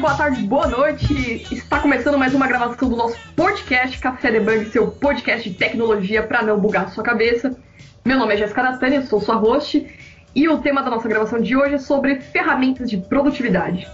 [0.00, 1.46] Boa tarde, boa noite.
[1.52, 6.42] Está começando mais uma gravação do nosso podcast Café Debug, seu podcast de tecnologia para
[6.42, 7.54] não bugar sua cabeça.
[8.02, 9.86] Meu nome é Jéssica Natânia, sou sua host
[10.34, 13.86] e o tema da nossa gravação de hoje é sobre ferramentas de produtividade.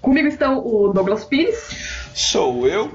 [0.00, 2.08] Comigo estão o Douglas Pires.
[2.14, 2.90] Sou eu.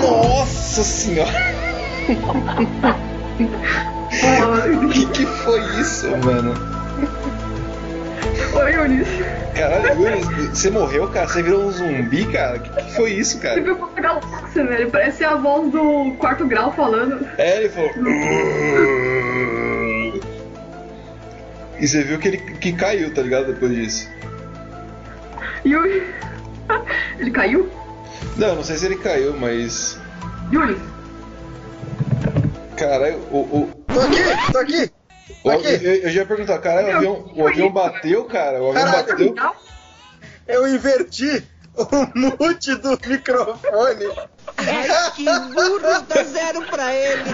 [0.00, 1.32] Nossa senhora!
[4.80, 6.77] O que, que foi isso, mano?
[8.58, 9.08] Oi, Yunis.
[9.54, 10.26] Caralho, Yunis,
[10.58, 11.28] você morreu, cara?
[11.28, 12.56] Você virou um zumbi, cara?
[12.58, 13.60] O que, que foi isso, Você cara?
[13.60, 14.90] viu como é galáxia, velho?
[14.90, 17.26] Parece a voz do quarto grau falando.
[17.38, 17.90] É, ele falou.
[21.80, 23.46] E você viu que ele que caiu, tá ligado?
[23.52, 24.08] Depois disso.
[25.64, 26.02] Yunis.
[27.18, 27.68] Ele caiu?
[28.36, 29.98] Não, não sei se ele caiu, mas.
[30.52, 30.78] Yunis.
[32.76, 33.38] Caralho, o.
[33.38, 34.90] o, Tô aqui, tô aqui.
[35.44, 35.66] O Aqui.
[35.66, 38.62] eu, eu já ia perguntar, caralho, o avião, o avião bateu, cara?
[38.62, 39.34] O avião Caralho.
[39.34, 39.52] bateu.
[40.46, 41.44] Eu inverti
[41.74, 44.06] o mute do microfone.
[44.56, 47.30] Ai, que burro, dá zero pra ele.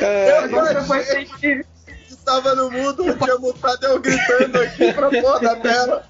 [0.00, 1.66] É, Agora foi feito.
[2.08, 6.04] Estava no mudo, eu tinha mutado eu gritando aqui pra porra da tela.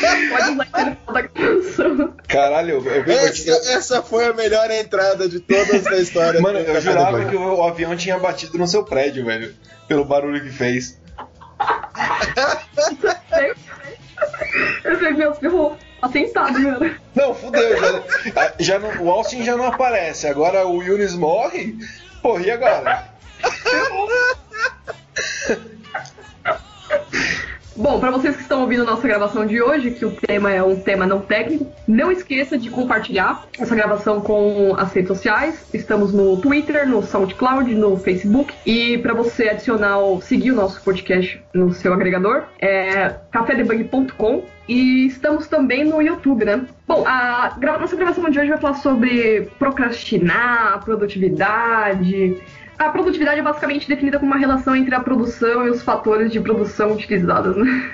[0.00, 2.14] Pode usar aquele da gravação.
[2.28, 6.40] caralho, eu, eu, eu, Essa, essa foi a melhor entrada de todas da história.
[6.40, 9.54] Mano, eu jurava que o, o avião tinha batido no seu prédio, velho.
[9.88, 10.98] Pelo barulho que fez.
[14.84, 15.76] Eu falei, meu, ferrou.
[16.00, 16.94] Tá sentado, mano.
[17.14, 17.78] Não, fudeu.
[17.80, 18.02] Já,
[18.36, 20.26] ah, já não- o Austin já não aparece.
[20.26, 21.76] Agora o Yunis morre.
[22.20, 23.08] Porra, e agora?
[27.74, 30.76] Bom, pra vocês que estão ouvindo nossa gravação de hoje, que o tema é um
[30.76, 35.66] tema não técnico, não esqueça de compartilhar essa gravação com as redes sociais.
[35.72, 38.52] Estamos no Twitter, no SoundCloud, no Facebook.
[38.66, 44.44] E pra você adicionar seguir o nosso podcast no seu agregador, é cafedebug.com.
[44.68, 46.64] E estamos também no YouTube, né?
[46.86, 52.40] Bom, a nossa gravação de hoje vai falar sobre procrastinar, produtividade,
[52.86, 56.40] a produtividade é basicamente definida como uma relação entre a produção e os fatores de
[56.40, 57.90] produção utilizados, né?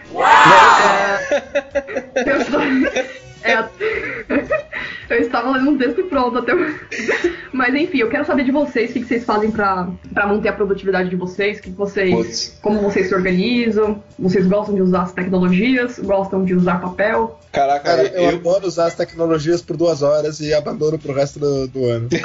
[2.24, 2.60] É, eu, estou-
[3.42, 3.64] é,
[5.10, 6.54] eu estava lendo um texto pronto até.
[6.54, 6.74] o-
[7.52, 10.52] Mas enfim, eu quero saber de vocês o que vocês fazem pra pra manter a
[10.52, 12.58] produtividade de vocês, que vocês, Putz.
[12.62, 17.38] como vocês se organizam, vocês gostam de usar as tecnologias, gostam de usar papel.
[17.50, 18.36] Caraca, Cara, eu, eu.
[18.36, 22.08] adoro usar as tecnologias por duas horas e abandono pro resto do, do ano.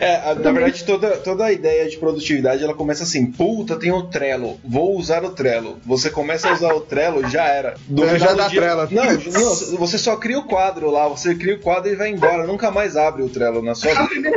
[0.00, 3.92] É, a- na verdade, toda, toda a ideia de produtividade ela começa assim: puta, tem
[3.92, 5.76] o Trello, vou usar o Trello.
[5.86, 7.74] Você começa a usar o Trello, já era.
[7.86, 8.88] Do É, já dá dia- Trello.
[8.90, 12.46] Não, não, você só cria o quadro lá, você cria o quadro e vai embora.
[12.46, 14.30] Nunca mais abre o Trello na sua vida.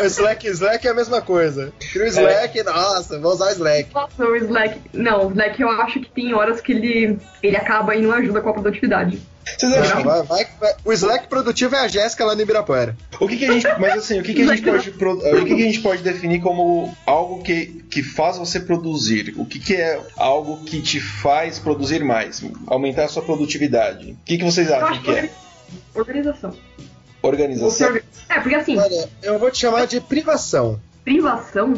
[0.00, 1.72] O Slack, Slack é a mesma coisa.
[1.92, 3.88] Cria o Slack, nossa, vou usar o Slack.
[3.94, 4.80] Nossa, o Slack.
[4.92, 8.40] Não, o Slack eu acho que tem horas que ele, ele acaba e não ajuda
[8.40, 9.18] com a produtividade.
[9.56, 10.74] Vocês acham Não, vai- vai- vai.
[10.84, 12.96] O Slack produtivo é a Jéssica lá no Ibirapuera.
[13.20, 13.66] O que, que a gente.
[13.78, 14.90] Mas assim, o que, que a gente pode.
[14.90, 19.34] O que, que a gente pode definir como algo que, que faz você produzir?
[19.36, 22.42] O que, que é algo que te faz produzir mais?
[22.66, 24.10] Aumentar a sua produtividade?
[24.12, 25.22] O que, que vocês acham acho que é?
[25.22, 25.30] que
[25.98, 26.52] organização.
[27.26, 27.96] Organização.
[28.28, 30.80] É, porque assim, Olha, eu vou te chamar de privação.
[31.04, 31.74] privação.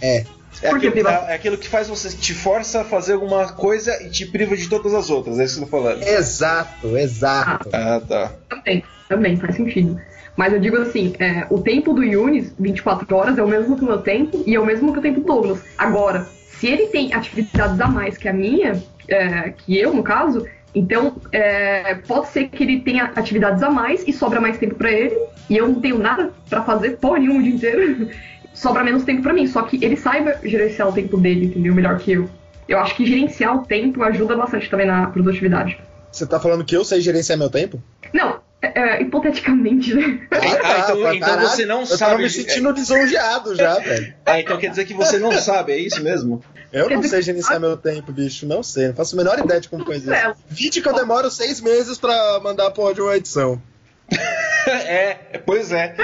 [0.00, 0.24] É.
[0.62, 1.28] É Por que aquilo, privação?
[1.28, 4.68] é aquilo que faz você te força a fazer alguma coisa e te priva de
[4.68, 6.02] todas as outras, é isso que eu tô falando.
[6.02, 7.68] Exato, exato.
[7.72, 8.32] Ah, tá.
[8.48, 10.00] Também, também, faz sentido.
[10.36, 13.82] Mas eu digo assim, é, o tempo do Yunis, 24 horas, é o mesmo que
[13.82, 15.60] o meu tempo e é o mesmo que o tempo do Douglas.
[15.76, 16.26] Agora,
[16.58, 21.16] se ele tem atividades a mais que a minha, é, que eu, no caso, então
[21.30, 25.16] é, pode ser que ele tenha atividades a mais e sobra mais tempo pra ele,
[25.48, 28.08] e eu não tenho nada pra fazer porra nenhuma o dia inteiro,
[28.52, 29.46] sobra menos tempo pra mim.
[29.46, 31.74] Só que ele saiba gerenciar o tempo dele, entendeu?
[31.74, 32.28] Melhor que eu.
[32.68, 35.78] Eu acho que gerenciar o tempo ajuda bastante também na produtividade.
[36.10, 37.82] Você tá falando que eu sei gerenciar meu tempo?
[38.12, 40.20] Não, é, é, hipoteticamente, né?
[40.30, 44.14] Ah, então- então você não eu sabe- tava me sentindo lisonjeado já, velho.
[44.26, 46.42] Ah, então quer dizer que você não sabe, é isso mesmo?
[46.72, 48.46] Eu Quer não dizer sei que- gerenciar meu tempo, bicho.
[48.46, 48.88] Não sei.
[48.88, 50.10] Não faço a menor ideia de como faz isso.
[50.48, 53.62] Vide que eu demoro seis meses pra mandar pro áudio uma edição.
[54.66, 55.14] é,
[55.46, 55.94] pois é.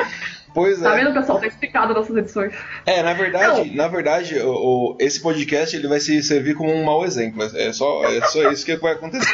[0.54, 1.04] Pois Tá é.
[1.04, 1.40] vendo, pessoal?
[1.40, 2.52] Tá explicado nossas edições.
[2.86, 6.84] É, na verdade, na verdade, o, o- esse podcast ele vai se servir como um
[6.84, 7.42] mau exemplo.
[7.54, 9.28] É só, é só isso que vai acontecer.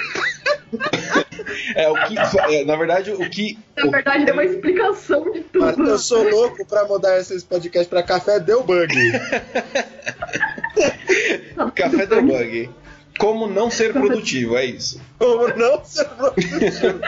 [1.75, 5.89] É o que, é, na verdade, o que Na verdade, deu uma explicação de tudo.
[5.89, 8.95] eu sou louco pra mudar esse podcast pra café deu bug.
[11.75, 12.71] café debug.
[13.19, 15.01] Como não ser produtivo, é isso.
[15.19, 17.01] Como não ser produtivo?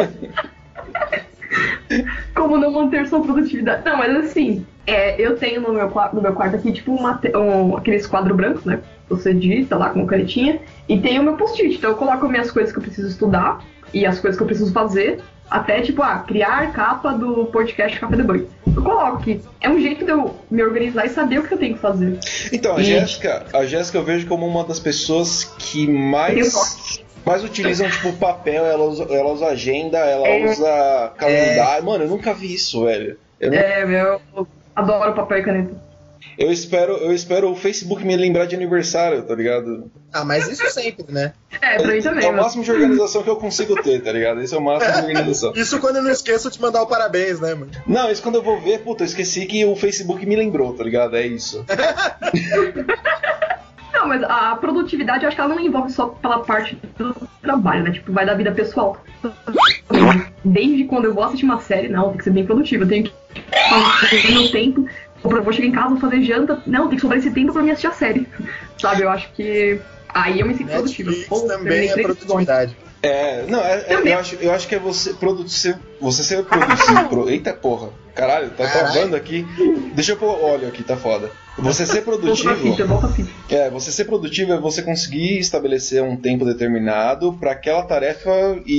[2.34, 3.82] Como não manter sua produtividade.
[3.84, 7.76] Não, mas assim, É, eu tenho no meu, no meu quarto aqui, tipo, uma, um,
[7.76, 8.80] aqueles quadros brancos, né?
[9.10, 10.60] Você digita lá com canetinha.
[10.88, 11.76] E tem o meu post-it.
[11.76, 13.62] Então eu coloco minhas coisas que eu preciso estudar
[13.92, 15.20] e as coisas que eu preciso fazer.
[15.50, 18.46] Até, tipo, ah, criar capa do podcast Café de Banho.
[18.66, 19.40] Eu coloco aqui.
[19.62, 22.18] É um jeito de eu me organizar e saber o que eu tenho que fazer.
[22.52, 27.42] Então, a E- Jéssica, a Jéssica eu vejo como uma das pessoas que mais mais
[27.44, 30.50] utilizam tipo papel, ela usa, ela usa agenda, ela É.
[30.50, 31.84] usa calendário.
[31.84, 33.18] Mano, eu nunca vi isso, velho.
[33.40, 34.46] Não- É, meu, eu
[34.76, 35.87] adoro papel e caneta.
[36.36, 39.90] Eu espero, eu espero o Facebook me lembrar de aniversário, tá ligado?
[40.12, 41.32] Ah, mas isso sempre, né?
[41.60, 42.24] É, pra mim também.
[42.24, 44.40] É o máximo de organização que eu consigo ter, tá ligado?
[44.40, 45.52] Esse é o máximo de organização.
[45.54, 47.70] Isso quando eu não esqueço de mandar o parabéns, né, mano?
[47.86, 50.84] Não, isso quando eu vou ver, puta, eu esqueci que o Facebook me lembrou, tá
[50.84, 51.16] ligado?
[51.16, 51.64] É isso.
[53.92, 57.82] Não, mas a produtividade eu acho que ela não envolve só pela parte do trabalho,
[57.82, 57.90] né?
[57.90, 59.02] Tipo, vai da vida pessoal.
[60.44, 62.84] Desde quando eu vou assistir uma série, não, tem que ser bem produtivo.
[62.84, 63.12] Eu tenho que
[63.68, 64.86] fazer meu tempo.
[65.24, 66.62] Eu vou chegar em casa, vou fazer janta.
[66.66, 68.26] Não, tem que sobrar esse tempo pra mim assistir a série.
[68.80, 69.80] Sabe, eu acho que.
[70.08, 71.10] Aí eu me sinto produtiva.
[71.10, 72.76] Netflix Pô, também é produtividade.
[73.02, 75.76] É, não, é- é- eu, acho, eu acho que é você produzir.
[76.00, 77.08] Você ser produzido.
[77.10, 77.90] Pro, eita porra.
[78.14, 79.46] Caralho, tá travando aqui.
[79.94, 81.30] Deixa eu pôr óleo aqui, tá foda.
[81.58, 82.54] Você ser produtivo.
[82.56, 82.86] fita.
[83.50, 88.30] É, você ser produtivo é você conseguir estabelecer um tempo determinado para aquela tarefa
[88.64, 88.74] e,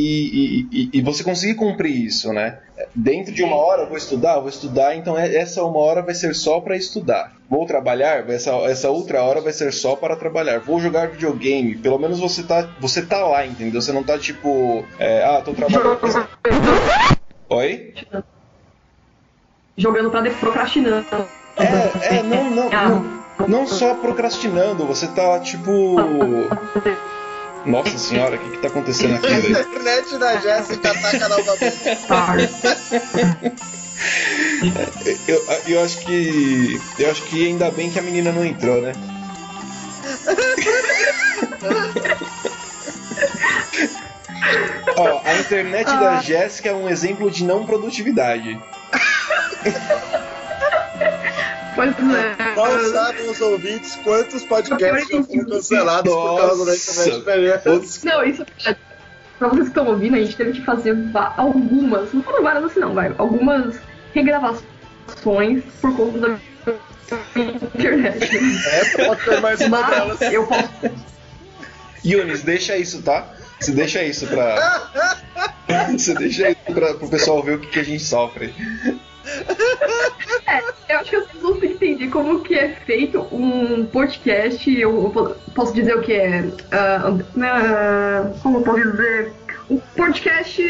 [0.71, 2.59] e- e- e você conseguir cumprir isso, né?
[2.95, 6.01] Dentro de uma hora eu vou estudar, eu vou estudar, então é- essa uma hora
[6.01, 7.33] vai ser só para estudar.
[7.49, 10.59] Vou trabalhar, essa, essa outra hora vai ser só para trabalhar.
[10.59, 13.81] Vou jogar videogame, pelo menos você tá, você tá lá, entendeu?
[13.81, 15.99] Você não tá tipo, é, ah, tô trabalhando.
[17.49, 17.93] Oi?
[19.75, 21.05] Jogando pra procrastinando.
[21.59, 22.89] É, é, não, não, Ah.
[22.89, 25.95] não, não só procrastinando, você tá tipo.
[27.65, 32.07] Nossa senhora, o que, que tá acontecendo aqui, A internet da Jéssica ataca novamente.
[32.07, 32.49] Tarde.
[35.27, 36.79] Eu, eu acho que.
[36.97, 38.93] Eu acho que ainda bem que a menina não entrou, né?
[44.97, 48.59] Ó, a internet da Jéssica é um exemplo de não produtividade.
[51.79, 52.55] Pois é.
[52.55, 57.65] Mal sabem os ouvintes quantos podcasts já foram cancelados por causa da internet.
[58.03, 58.75] Não, isso é.
[59.37, 60.93] Pra vocês que estão ouvindo, a gente teve que fazer
[61.37, 63.79] algumas, não foram várias assim não, vai, algumas
[64.13, 66.39] regravações por conta da
[67.73, 68.37] internet.
[68.67, 70.21] Essa pode ser mais uma delas.
[70.21, 70.69] Eu posso.
[72.05, 73.25] Yunis, deixa isso, tá?
[73.59, 74.89] Você deixa isso pra.
[75.91, 78.53] Você deixa isso pra, pro pessoal ver o que, que a gente sofre.
[80.47, 84.69] É, eu acho que as pessoas têm que entender como que é feito um podcast.
[84.79, 86.45] Eu, eu po- posso dizer o que é.
[86.71, 87.13] ah,
[87.43, 89.31] ah, como eu posso dizer?
[89.69, 90.63] Um podcast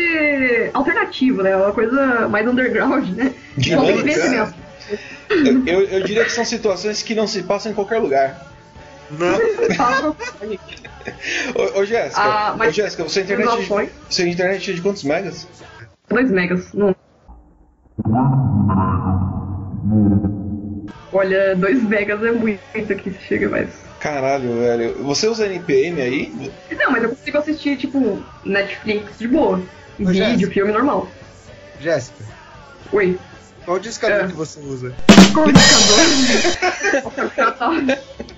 [0.74, 1.56] alternativo, né?
[1.56, 3.34] Uma coisa mais underground, né?
[3.58, 4.04] Esse Dinâmica.
[4.04, 4.54] mesmo.
[5.68, 8.46] Eu, eu diria que são situações que não se passam em qualquer lugar.
[9.76, 10.16] Fala-
[11.56, 13.90] Ô, ô Jéssica, Ah, mas- ô, Jéssica, sua internet, Transações.
[14.10, 15.48] sua internet é de quantos megas?
[16.10, 16.72] 2 megas.
[16.74, 16.96] Não.
[21.12, 22.60] Olha, 2 megas é muito
[22.94, 23.70] aqui, se chega mais.
[24.00, 25.04] Caralho, velho.
[25.04, 26.52] Você usa NPM aí?
[26.78, 29.62] Não, mas eu consigo assistir, tipo, Netflix de boa.
[29.98, 30.52] Vídeo, Jéssica.
[30.54, 31.08] filme normal.
[31.82, 32.24] Jéssica,
[32.94, 33.20] Oi.
[33.66, 34.28] qual discador É.
[34.28, 34.94] que você usa?
[35.34, 35.60] Computador.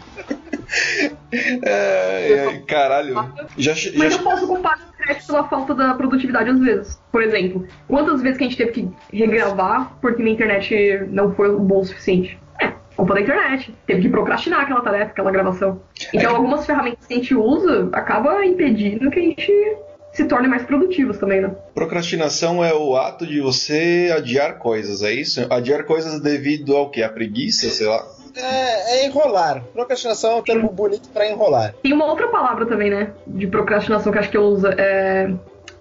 [1.64, 3.16] É, é, caralho.
[3.58, 7.02] Já, já, Mas eu posso culpar a internet pela falta da produtividade às vezes.
[7.12, 11.56] Por exemplo, quantas vezes que a gente teve que regravar porque minha internet não foi
[11.58, 12.38] boa o suficiente?
[12.60, 13.74] É, culpa da internet.
[13.88, 15.82] Teve que procrastinar aquela tarefa, aquela gravação.
[16.14, 16.36] Então É.
[16.36, 19.78] algumas ferramentas que a gente usa acaba impedindo que a gente
[20.14, 21.56] se torne mais produtivos também, né?
[21.74, 25.48] procrastinação é o ato de você adiar coisas, é isso?
[25.50, 27.02] Adiar coisas devido ao que?
[27.02, 28.06] A preguiça, sei lá?
[28.36, 29.64] É, é enrolar.
[29.74, 31.74] Procrastinação é um termo bonito pra enrolar.
[31.82, 33.12] Tem uma outra palavra também, né?
[33.28, 34.68] De procrastinação que acho que eu uso.
[34.68, 35.32] É.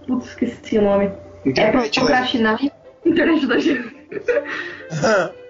[0.07, 1.13] Putz, esqueci o nome.
[1.45, 2.07] É Internet, né?
[2.07, 2.61] procrastinar.
[3.05, 3.97] Internet da gente.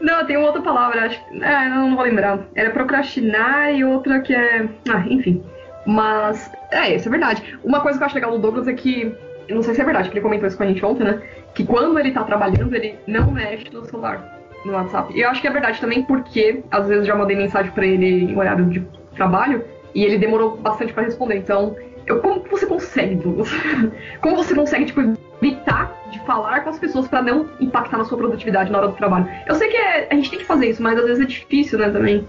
[0.00, 1.42] Não, tem uma outra palavra, acho que.
[1.42, 2.40] É, não, vou lembrar.
[2.54, 4.68] Era procrastinar e outra que é.
[4.88, 5.42] Ah, enfim.
[5.86, 6.50] Mas.
[6.70, 7.58] É, isso é verdade.
[7.64, 9.14] Uma coisa que eu acho legal do Douglas é que.
[9.48, 11.22] Eu não sei se é verdade, que ele comentou isso com a gente ontem, né?
[11.54, 14.35] Que quando ele tá trabalhando, ele não mexe no celular,
[14.66, 15.12] no WhatsApp.
[15.16, 18.24] E eu acho que é verdade também porque, às vezes, já mandei mensagem pra ele
[18.24, 18.80] em horário de
[19.14, 21.36] trabalho e ele demorou bastante pra responder.
[21.36, 23.50] Então, eu, como você consegue, Douglas?
[24.20, 25.00] Como você consegue, tipo,
[25.42, 28.94] evitar de falar com as pessoas pra não impactar na sua produtividade na hora do
[28.94, 29.28] trabalho?
[29.46, 31.78] Eu sei que é- a gente tem que fazer isso, mas às vezes é difícil,
[31.78, 32.26] né, também.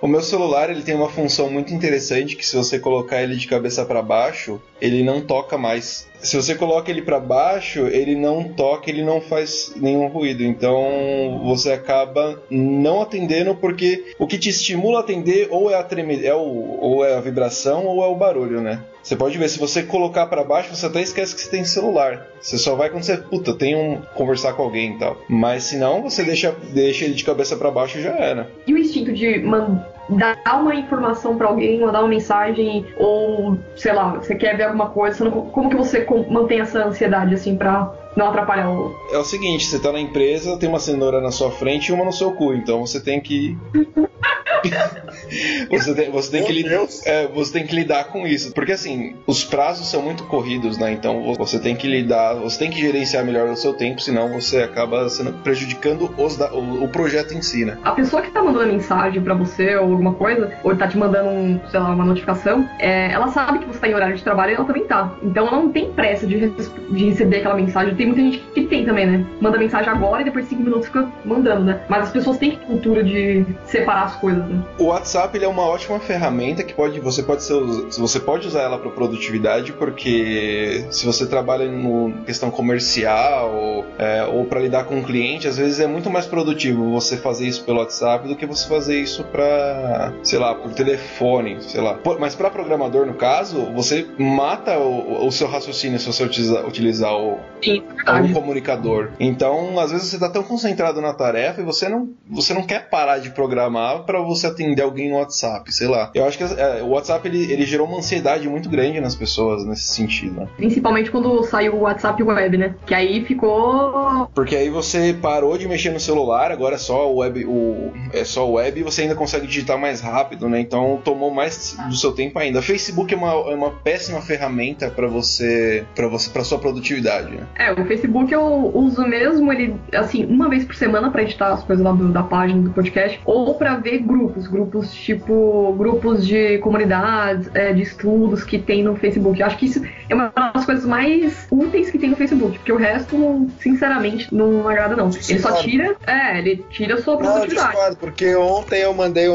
[0.00, 3.46] O meu celular ele tem uma função muito interessante que se você colocar ele de
[3.46, 6.08] cabeça para baixo, ele não toca mais.
[6.20, 10.42] Se você coloca ele para baixo, ele não toca, ele não faz nenhum ruído.
[10.42, 15.82] Então você acaba não atendendo porque o que te estimula a atender ou é a
[15.82, 18.82] treme, é o, ou é a vibração ou é o barulho, né?
[19.02, 22.26] Você pode ver, se você colocar para baixo, você até esquece que você tem celular.
[22.40, 25.20] Você só vai quando você, puta, tem um conversar com alguém e tal.
[25.28, 28.50] Mas se não, você deixa, deixa ele de cabeça para baixo e já era.
[28.66, 33.92] E o instinto de man- dar uma informação pra alguém, mandar uma mensagem, ou sei
[33.92, 37.92] lá, você quer ver alguma coisa, não- como que você mantém essa ansiedade assim pra
[38.16, 38.94] não atrapalhar o.
[39.12, 42.04] É o seguinte, você tá na empresa, tem uma cenoura na sua frente e uma
[42.04, 43.56] no seu cu, então você tem que.
[45.70, 48.52] você, tem, você, tem Meu que é, você tem que lidar com isso.
[48.52, 50.92] Porque assim, os prazos são muito corridos, né?
[50.92, 54.58] Então você tem que lidar, você tem que gerenciar melhor o seu tempo, senão você
[54.62, 57.78] acaba sendo, prejudicando os da- o, o projeto em si, né?
[57.82, 61.28] A pessoa que tá mandando mensagem pra você ou alguma coisa, ou tá te mandando,
[61.28, 64.52] um, sei lá, uma notificação, é, ela sabe que você tá em horário de trabalho
[64.52, 65.12] e ela também tá.
[65.22, 67.94] Então ela não tem pressa de, de receber aquela mensagem.
[67.94, 69.26] Tem muita gente que tem também, né?
[69.40, 71.80] Manda mensagem agora e depois de 5 minutos fica mandando, né?
[71.88, 74.62] Mas as pessoas têm cultura de separar as coisas, né?
[74.78, 77.54] O WhatsApp ele é uma ótima ferramenta que pode, você pode ser,
[77.98, 84.44] você pode usar ela para produtividade porque se você trabalha no questão comercial é, ou
[84.44, 87.78] para lidar com um cliente, às vezes é muito mais produtivo você fazer isso pelo
[87.78, 89.81] WhatsApp do que você fazer isso para,
[90.22, 91.98] sei lá, por telefone, sei lá.
[92.18, 97.14] Mas para programador no caso, você mata o, o seu raciocínio se você utilizar, utilizar
[97.14, 98.32] o, Sim, verdade.
[98.32, 99.10] comunicador.
[99.18, 102.88] Então, às vezes você está tão concentrado na tarefa e você não, você não quer
[102.88, 106.10] parar de programar para você atender alguém no WhatsApp, sei lá.
[106.14, 109.64] Eu acho que é, o WhatsApp ele, ele gerou uma ansiedade muito grande nas pessoas
[109.64, 110.48] nesse sentido, né?
[110.56, 112.74] Principalmente quando saiu o WhatsApp Web, né?
[112.86, 114.28] Que aí ficou.
[114.34, 118.24] Porque aí você parou de mexer no celular, agora é só o web, o, é
[118.24, 120.60] só o web e você ainda consegue digitar mais rápido, né?
[120.60, 122.60] Então tomou mais do seu tempo ainda.
[122.62, 127.30] Facebook é uma, é uma péssima ferramenta para você, para você, para sua produtividade.
[127.30, 127.42] Né?
[127.56, 128.42] É, o Facebook eu
[128.74, 132.22] uso mesmo ele, assim, uma vez por semana pra editar as coisas lá do- da
[132.22, 138.44] página do podcast, ou pra ver grupos, grupos tipo, grupos de comunidades, é, de estudos
[138.44, 139.40] que tem no Facebook.
[139.40, 142.72] Eu acho que isso é uma das coisas mais úteis que tem no Facebook, porque
[142.72, 145.10] o resto, sinceramente, não agrada não.
[145.28, 147.70] Ele só tira, é, ele tira a sua Não, eu produtividade.
[147.72, 149.32] discordo, porque ontem eu mandei um.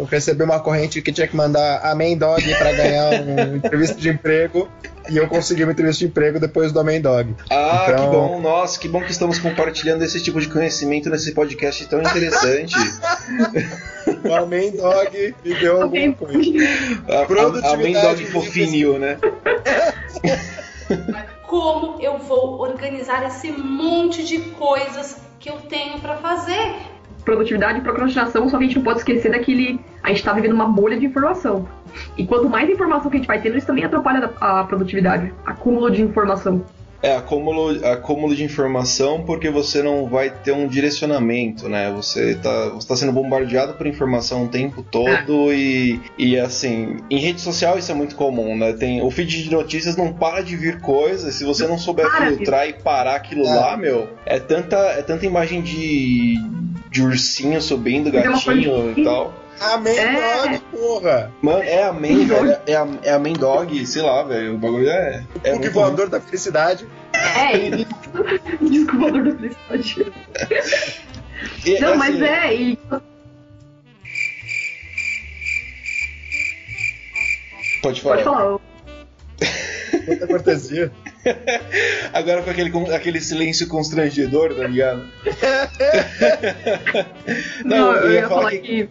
[0.00, 4.08] Eu recebi uma corrente que tinha que mandar Amém Dog pra ganhar uma entrevista de
[4.08, 4.68] emprego.
[5.08, 7.34] E eu consegui uma entrevista de emprego depois do Amém Dog.
[7.50, 11.32] Ah, Então- que bom, nossa, que bom que estamos compartilhando esse tipo de conhecimento nesse
[11.32, 12.74] podcast tão interessante.
[14.24, 16.40] O Amém Dog me deu alguma coisa.
[17.08, 18.32] a, a, a Produtividade Mendog livre.
[18.32, 19.18] fofinho, né?
[21.46, 26.74] Como eu vou organizar esse monte de coisas que eu tenho pra fazer?
[27.24, 29.80] Produtividade e procrastinação, só que a gente não pode esquecer daquele.
[30.02, 31.68] A gente tá vivendo uma bolha de informação.
[32.16, 35.32] E quanto mais informação que a gente vai tendo, isso também atrapalha a produtividade.
[35.44, 36.64] Acúmulo de informação.
[37.02, 41.90] É, acúmulo, acúmulo de informação porque você não vai ter um direcionamento, né?
[41.92, 47.18] Você tá, você tá sendo bombardeado por informação o tempo todo e, e assim, em
[47.18, 48.74] rede social isso é muito comum, né?
[48.74, 52.26] Tem, o feed de notícias não para de vir coisas, se você não souber Para,
[52.26, 53.54] filtrar e parar aquilo É.
[53.54, 56.34] lá, meu, é tanta, é tanta imagem de,
[56.90, 59.32] de ursinho subindo, gatinho e tal.
[59.60, 60.48] Amém É.
[60.48, 61.32] Dog, porra!
[61.42, 62.56] Mano, é a main, velho.
[62.66, 64.54] É a, é a main dog, sei lá, velho.
[64.54, 65.22] O bagulho é.
[65.44, 66.88] é muito voador da felicidade.
[67.12, 67.86] É, e...
[68.60, 70.12] Desculpa, dor da felicidade.
[71.64, 72.78] E, Não, assim, mas é, e.
[77.82, 78.16] Pode falar.
[78.16, 78.60] Pode falar.
[80.06, 80.92] Muita cortesia.
[82.12, 85.06] Agora com aquele, com aquele silêncio constrangedor, tá ligado?
[87.64, 88.88] Não, eu ia falar que.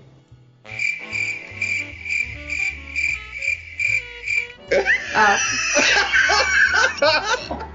[5.14, 5.38] Ah,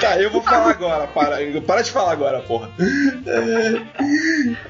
[0.00, 1.06] Tá, eu vou falar agora.
[1.06, 2.70] Para, para de falar agora, porra.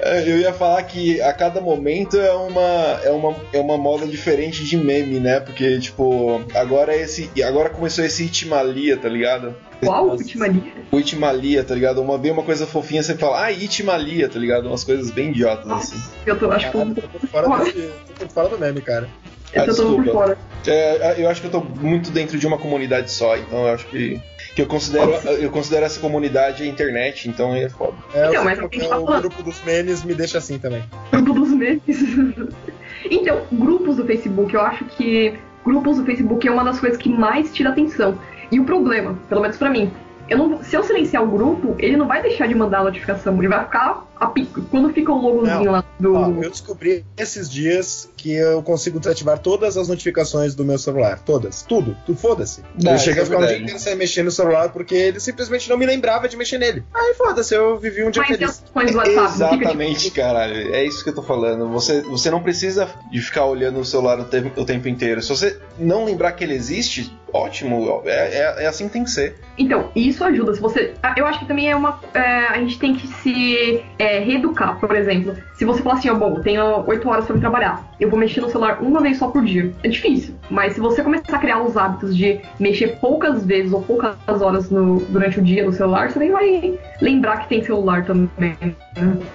[0.01, 4.07] É, Eu ia falar que a cada momento é uma, é uma, é uma moda
[4.07, 5.41] diferente de meme, né?
[5.41, 7.31] Porque, tipo, agora é esse.
[7.43, 9.55] Agora começou esse Itimalia, tá ligado?
[9.85, 10.73] qual última dia?
[10.91, 12.03] O Itimalia, tá ligado?
[12.03, 14.67] Uma, vem uma coisa fofinha, você fala, ah, Itimalia, tá ligado?
[14.67, 16.03] Umas coisas bem idiotas, assim.
[16.27, 19.09] Eu tô, acho que fora, por fora do meme, cara.
[19.55, 20.39] eu tô todo por fora.
[20.67, 23.87] É, eu acho que eu tô muito dentro de uma comunidade só, então eu acho
[23.87, 24.21] que.
[24.55, 27.93] Que eu considero, eu considero essa comunidade a internet, então é foda.
[28.13, 29.21] É, Então, o- mas o que a gente tá o falando?
[29.23, 30.83] grupo dos memes me deixa assim também.
[31.13, 31.83] Grupo dos memes.
[33.11, 35.35] então, grupos do Facebook, eu acho que
[35.65, 38.19] grupos do Facebook é uma das coisas que mais tira atenção.
[38.51, 39.93] E o problema, pelo menos pra mim,
[40.29, 43.37] eu não, se eu silenciar o grupo, ele não vai deixar de mandar a notificação,
[43.39, 44.33] ele vai ficar a
[44.71, 45.73] quando fica o logozinho Não.
[45.73, 46.15] lá do.
[46.15, 51.21] Ó, eu descobri esses dias que eu consigo desativar todas as notificações do meu celular.
[51.21, 51.63] Todas.
[51.63, 51.97] Tudo.
[52.07, 52.63] Tu foda-se.
[52.83, 55.21] Não, eu cheguei a é ficar um dia inteiro sem mexer no celular porque ele
[55.21, 56.83] simplesmente não me lembrava de mexer nele.
[56.95, 58.63] Aí foda-se, eu vivi um dia Mas tem feliz.
[58.75, 59.55] as do WhatsApp, fica tipo.
[59.55, 60.75] Exatamente, caralho.
[60.75, 61.69] É isso que eu tô falando.
[61.71, 65.23] Você, você não precisa de ficar olhando o celular o tempo, o tempo inteiro.
[65.23, 68.03] Se você não lembrar que ele existe, ótimo.
[68.05, 69.37] É, é, é assim que tem que ser.
[69.57, 70.55] Então, isso ajuda.
[70.55, 70.95] Se você.
[71.03, 72.01] ah, Eu acho que também é uma.
[72.15, 75.37] é, a gente tem que se é, reeducar, por exemplo.
[75.55, 78.49] Se você falar assim, ó, bom, tenho 8 horas me trabalhar, eu vou mexer no
[78.49, 79.73] celular uma vez só por dia.
[79.83, 80.35] É difícil.
[80.51, 84.71] Mas se você começar a criar os hábitos de mexer poucas vezes ou poucas horas
[84.71, 88.29] no- durante o dia no celular, você nem vai lembrar que tem celular também.
[88.61, 88.75] né?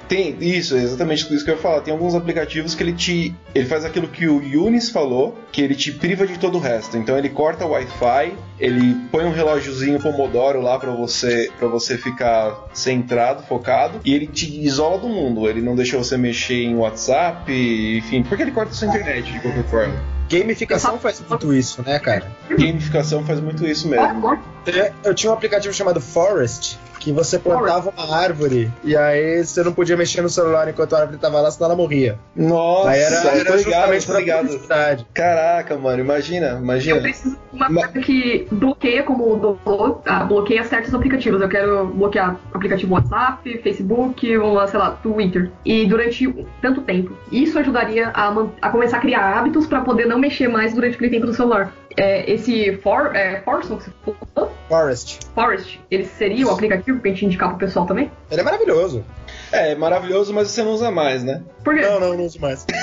[0.08, 1.82] Tem isso, exatamente isso que eu ia falar.
[1.82, 3.34] Tem alguns aplicativos que ele te.
[3.56, 6.98] Ele faz aquilo que o Yunis falou, que ele te priva de todo o resto.
[6.98, 11.98] Então ele corta o Wi-Fi, ele põe um relógiozinho Pomodoro lá pra você para você
[11.98, 15.48] ficar centrado, focado, e ele te isola do mundo.
[15.48, 17.52] Ele não deixa você mexer em WhatsApp,
[17.98, 19.94] enfim, porque ele corta a sua internet de qualquer forma.
[20.40, 22.32] Gamificação faz muito isso, né, cara?
[22.50, 24.40] Gamificação faz muito isso mesmo.
[24.68, 29.62] É, Eu tinha um aplicativo chamado Forest, que você plantava uma árvore e aí você
[29.62, 32.18] não podia mexer no celular enquanto a árvore tava lá, senão ela morria.
[32.34, 34.46] Nossa, aí era, eu tô era ligado, tô pra ligado.
[34.48, 35.08] publicidade.
[35.14, 37.02] Caraca, mano, imagina, eu imagina.
[37.02, 39.60] preciso de uma Ma- coisa que bloqueia como do,
[40.06, 41.42] ah, bloqueia certos aplicativos.
[41.42, 45.52] Eu quero bloquear aplicativo WhatsApp, Facebook, ou sei lá, Twitter.
[45.66, 47.18] E durante tanto tempo.
[47.30, 51.12] Isso ajudaria a, a começar a criar hábitos pra poder não mexer mais durante aquele
[51.12, 51.74] tempo no celular.
[51.98, 53.92] É, esse For, é, Forson que você
[54.34, 55.20] falou, Forest.
[55.36, 58.12] Forest, ele seria o aplicativo pra gente indicar pro pessoal também?
[58.32, 59.04] Ele é maravilhoso.
[59.52, 61.42] É, maravilhoso, mas você não usa mais, né?
[61.64, 61.82] Por quê?
[61.82, 62.66] Não, não, não uso mais.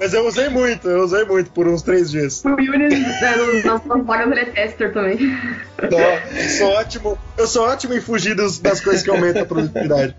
[0.00, 2.42] Mas eu usei muito, eu usei muito por uns três dias.
[2.44, 5.18] O Yunis, né, nas suas vagas, ele é tester também.
[5.82, 10.14] Eu sou ótimo, eu sou ótimo em fugir dos- das coisas que aumentam a produtividade.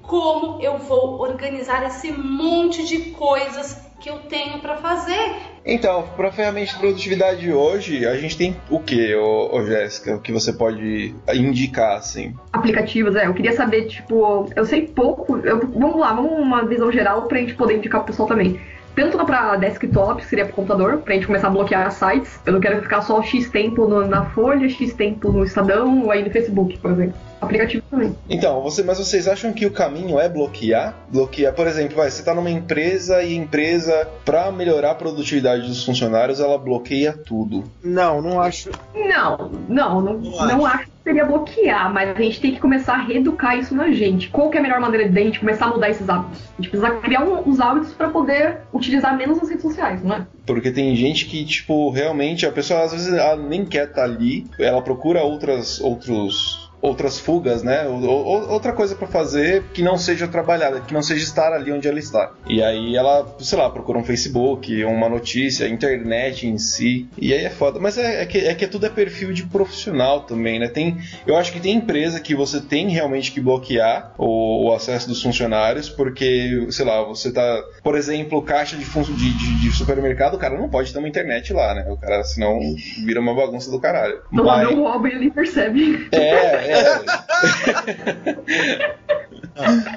[0.00, 5.36] Como eu vou organizar esse monte de coisas que eu tenho pra fazer?
[5.66, 10.14] Então, para ferramenta de produtividade hoje, a gente tem o que, ô, ô Jéssica?
[10.16, 12.34] O que você pode indicar, assim?
[12.52, 13.26] aplicativos, é.
[13.26, 15.36] Eu queria saber, tipo, eu sei pouco.
[15.38, 18.60] eu- vamos lá, vamos uma visão geral pra gente poder indicar pro pessoal também.
[18.94, 22.40] Tanto pra desktop, que seria pro computador, pra gente começar a bloquear sites.
[22.44, 26.10] Eu não quero ficar só X tempo no- na Folha, X tempo no Estadão ou
[26.10, 27.14] aí no Facebook, por exemplo.
[27.40, 28.14] Aplicativo também.
[28.28, 30.94] Então, você, mas vocês acham que o caminho é bloquear?
[31.10, 35.66] Bloquear, por exemplo, vai, você está numa empresa e a empresa, para melhorar a produtividade
[35.66, 37.64] dos funcionários, ela bloqueia tudo.
[37.82, 38.70] Não, não acho.
[38.94, 42.94] Não, não, não, Não não acho que seria bloquear, mas a gente tem que começar
[42.94, 44.28] a reeducar isso na gente.
[44.28, 46.40] Qual que é a melhor maneira de a gente começar a mudar esses hábitos?
[46.58, 50.16] A gente precisa criar um- uns hábitos pra poder utilizar menos as redes sociais, não
[50.16, 50.26] é?
[50.44, 54.46] Porque tem gente que, tipo, realmente, a pessoa às vezes ela nem quer estar ali,
[54.58, 57.86] ela procura outras, outros, outras fugas, né?
[57.86, 61.72] Ou- ou- outra coisa pra fazer que não seja trabalhar, que não seja estar ali
[61.72, 62.32] onde ela está.
[62.48, 67.08] E aí ela, sei lá, procura um Facebook, uma notícia, internet em si.
[67.18, 67.78] E aí é foda.
[67.80, 70.68] Mas é, é que, é que tudo é perfil de profissional também, né?
[70.68, 75.08] Tem, eu acho que tem empresa que você tem realmente que bloquear o, o acesso
[75.08, 80.34] dos funcionários, porque, sei lá, você tá, por exemplo, caixa de, de, de- de supermercado,
[80.34, 81.86] o cara não pode ter uma internet lá, né?
[81.90, 82.58] O cara, senão
[83.04, 84.20] vira uma bagunça do caralho.
[84.32, 86.08] O Mas- e ele percebe.
[86.12, 87.02] é, é.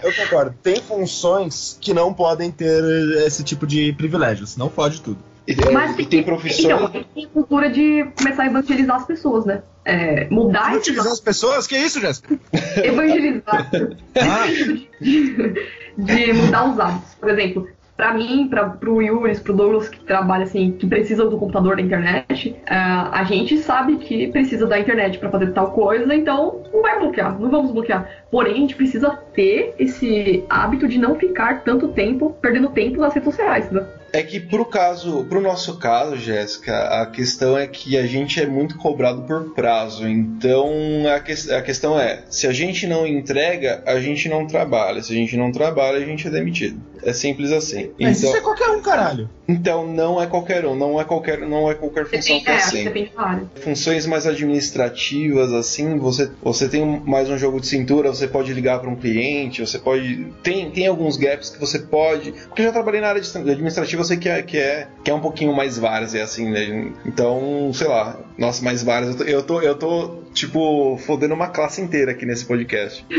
[0.04, 0.56] Eu concordo.
[0.64, 2.84] Tem funções que não podem ter
[3.26, 4.58] esse tipo de privilégios.
[4.58, 5.20] Não pode tudo.
[5.48, 6.66] E tem, Mas e tem profissões.
[6.66, 9.64] Então, tem cultura de começar a evangelizar as pessoas, né?
[9.84, 11.66] É, mudar esse Utilizar as pessoas?
[11.66, 12.40] Que isso, Jéssica?
[12.84, 13.70] evangelizar
[14.16, 14.46] Ah,
[15.02, 15.56] de,
[15.98, 17.16] de mudar os hábitos.
[17.16, 17.68] Por exemplo,
[18.02, 21.84] pra mim, pra, pro Yuris, pro Douglas que trabalha assim, que precisam do computador da
[21.84, 26.82] internet, ah, a gente sabe que precisa da internet pra fazer tal coisa, então não
[26.82, 28.10] vai bloquear, não vamos bloquear.
[28.32, 33.14] Porém, a gente precisa ter esse hábito de não ficar tanto tempo, perdendo tempo nas
[33.14, 33.86] redes sociais, né?
[34.14, 38.46] É que pro caso, pro nosso caso, Jéssica, a questão é que a gente é
[38.48, 40.06] muito cobrado por prazo.
[40.08, 40.70] Então
[41.16, 45.02] a, que- a questão é, se a gente não entrega, a gente não trabalha.
[45.02, 46.82] Se a gente não trabalha, a gente é demitido.
[47.04, 47.92] É simples assim.
[48.00, 49.30] mas Então, isso é qualquer um, caralho.
[49.48, 52.54] então não é qualquer um, não é qualquer, não é qualquer função Depende, que é
[52.54, 53.10] é, assim.
[53.16, 53.44] da área.
[53.56, 58.80] funções mais administrativas assim você você tem mais um jogo de cintura você pode ligar
[58.80, 62.72] para um cliente você pode tem tem alguns gaps que você pode porque eu já
[62.72, 65.54] trabalhei na área de administrativa eu sei que é que é que é um pouquinho
[65.56, 69.76] mais várzea assim né então sei lá nossa mais várzea eu tô, eu tô eu
[69.76, 73.06] tô tipo fodendo uma classe inteira aqui nesse podcast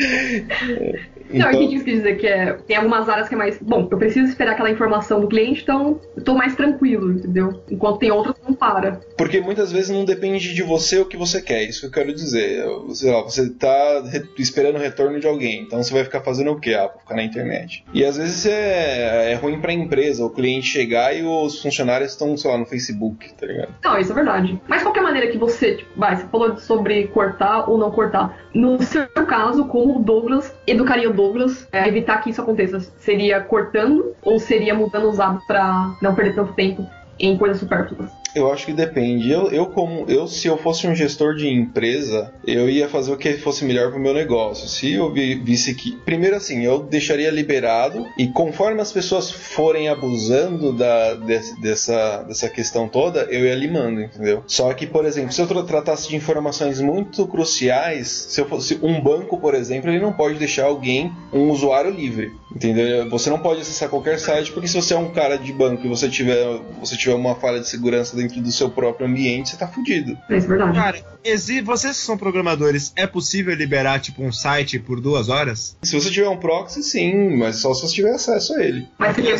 [1.38, 3.38] Não, o que então, a gente quis dizer que é, tem algumas áreas que é
[3.38, 3.58] mais.
[3.60, 7.62] Bom, eu preciso esperar aquela informação do cliente, então eu tô mais tranquilo, entendeu?
[7.70, 9.00] Enquanto tem outras que não para.
[9.16, 12.12] Porque muitas vezes não depende de você o que você quer, isso que eu quero
[12.14, 12.64] dizer.
[12.94, 16.50] Sei lá, você tá re- esperando o retorno de alguém, então você vai ficar fazendo
[16.52, 16.74] o quê?
[16.74, 17.84] Ah, ficar na internet.
[17.92, 22.36] E às vezes é, é ruim pra empresa, o cliente chegar e os funcionários estão,
[22.36, 23.74] sei lá, no Facebook, tá ligado?
[23.84, 24.60] Não, isso é verdade.
[24.68, 28.38] Mas qualquer maneira que você, tipo, vai, você falou sobre cortar ou não cortar.
[28.54, 32.80] No seu caso, como o Douglas educaria o Douglas a evitar que isso aconteça?
[32.80, 38.19] Seria cortando ou seria mudando os hábitos pra não perder tanto tempo em coisas supérfluas?
[38.34, 39.30] Eu acho que depende.
[39.30, 43.16] Eu, eu como eu se eu fosse um gestor de empresa, eu ia fazer o
[43.16, 44.68] que fosse melhor para o meu negócio.
[44.68, 49.88] Se eu vi- visse que primeiro assim, eu deixaria liberado e conforme as pessoas forem
[49.88, 54.44] abusando da desse- dessa dessa questão toda, eu ia limando, entendeu?
[54.46, 58.78] Só que, por exemplo, se eu tra- tratasse de informações muito cruciais, se eu fosse
[58.82, 63.08] um banco, por exemplo, ele não pode deixar alguém um usuário livre, entendeu?
[63.10, 65.88] Você não pode acessar qualquer site porque se você é um cara de banco e
[65.88, 66.40] você tiver
[66.78, 70.16] você tiver uma falha de segurança dentro do seu próprio ambiente, você tá fudido.
[70.28, 70.72] É isso verdade.
[70.76, 75.76] Cara, exi- vocês que são programadores, é possível liberar tipo um site por duas horas?
[75.82, 78.86] Se você tiver um proxy, sim, mas só se você tiver acesso a ele.
[78.98, 79.36] Mas seria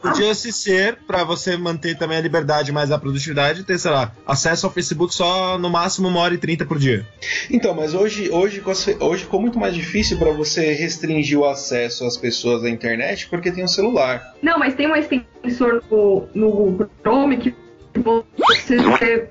[0.00, 4.12] Podia se ser pra você manter também a liberdade, mas a produtividade ter, sei lá,
[4.26, 7.06] acesso ao Facebook só no máximo uma hora e trinta por dia.
[7.50, 8.60] Então, mas hoje, hoje,
[8.98, 13.52] hoje ficou muito mais difícil para você restringir o acesso às pessoas à internet porque
[13.52, 14.34] tem um celular.
[14.42, 17.54] Não, mas tem um extensor no, no Chrome que
[17.94, 19.28] você,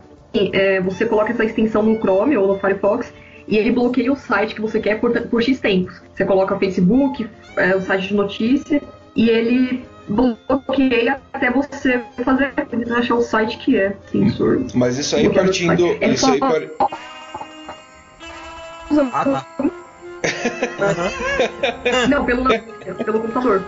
[0.53, 3.13] é, você coloca essa extensão no Chrome ou no Firefox
[3.47, 6.01] e ele bloqueia o site que você quer por, por X tempos.
[6.15, 8.81] Você coloca Facebook, é, o site de notícia,
[9.15, 12.53] e ele bloqueia até você fazer
[12.95, 14.65] achar o site que é sensor.
[14.73, 15.97] Mas isso aí partindo.
[16.01, 16.61] É Isso aí par-
[19.13, 19.45] Ah, tá.
[22.09, 22.43] Não, pelo,
[23.03, 23.63] pelo computador.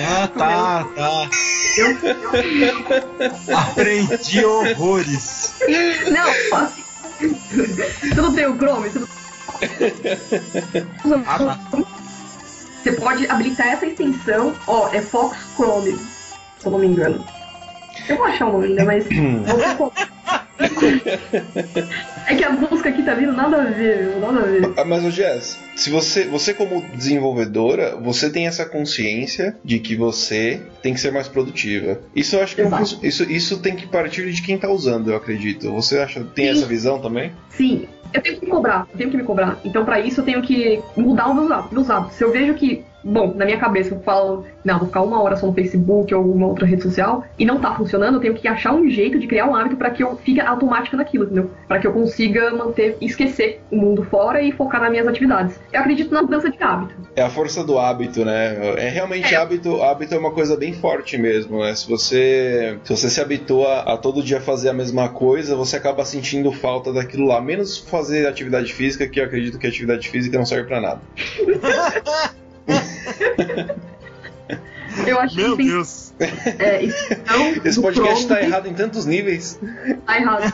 [0.00, 1.28] Ah, tá, tá.
[1.76, 1.96] Eu,
[3.56, 5.54] Aprendi horrores.
[6.10, 6.32] não,
[8.22, 8.90] não tem o Chrome?
[11.26, 11.58] Ah, tá.
[12.82, 15.92] Você pode habilitar essa extensão, ó, é Fox Chrome,
[16.58, 17.24] se eu não me engano.
[18.08, 19.06] Eu vou achar o nome ainda, mas.
[22.26, 24.72] é que a busca aqui tá vindo nada a ver, nada a ver.
[24.76, 30.62] Ah, Mas, Jess, se você, você como desenvolvedora, você tem essa consciência de que você
[30.82, 32.00] tem que ser mais produtiva.
[32.14, 32.98] Isso eu acho que Exato.
[33.02, 35.72] isso, isso tem que partir de quem tá usando, eu acredito.
[35.72, 36.52] Você acha tem Sim.
[36.52, 37.32] essa visão também?
[37.50, 39.58] Sim, eu tenho que me cobrar, eu tenho que me cobrar.
[39.64, 41.34] Então, pra isso, eu tenho que mudar os
[41.72, 42.16] meus hábitos.
[42.16, 45.36] Se eu vejo que, bom, na minha cabeça eu falo, não, vou ficar uma hora
[45.36, 48.48] só no Facebook ou alguma outra rede social e não tá funcionando, eu tenho que
[48.48, 51.50] achar um jeito de criar um hábito pra que eu fique automático naquilo, entendeu?
[51.68, 55.58] Pra que eu consiga manter, esquecer o mundo fora e focar nas minhas atividades.
[55.72, 56.94] Eu acredito na mudança de hábito.
[57.14, 58.74] É a força do hábito, né?
[58.78, 59.36] É realmente É.
[59.36, 61.74] hábito, hábito é uma coisa bem forte mesmo, né?
[61.74, 66.04] Se você se você se habitua a todo dia fazer a mesma coisa, você acaba
[66.04, 70.38] sentindo falta daquilo lá, menos fazer atividade física, que eu acredito que a atividade física
[70.38, 71.00] não serve pra nada.
[75.06, 76.14] Eu acho Meu que tem Deus.
[76.58, 79.60] é, extensão Esse podcast tá errado em tantos níveis.
[80.06, 80.52] Tá errado.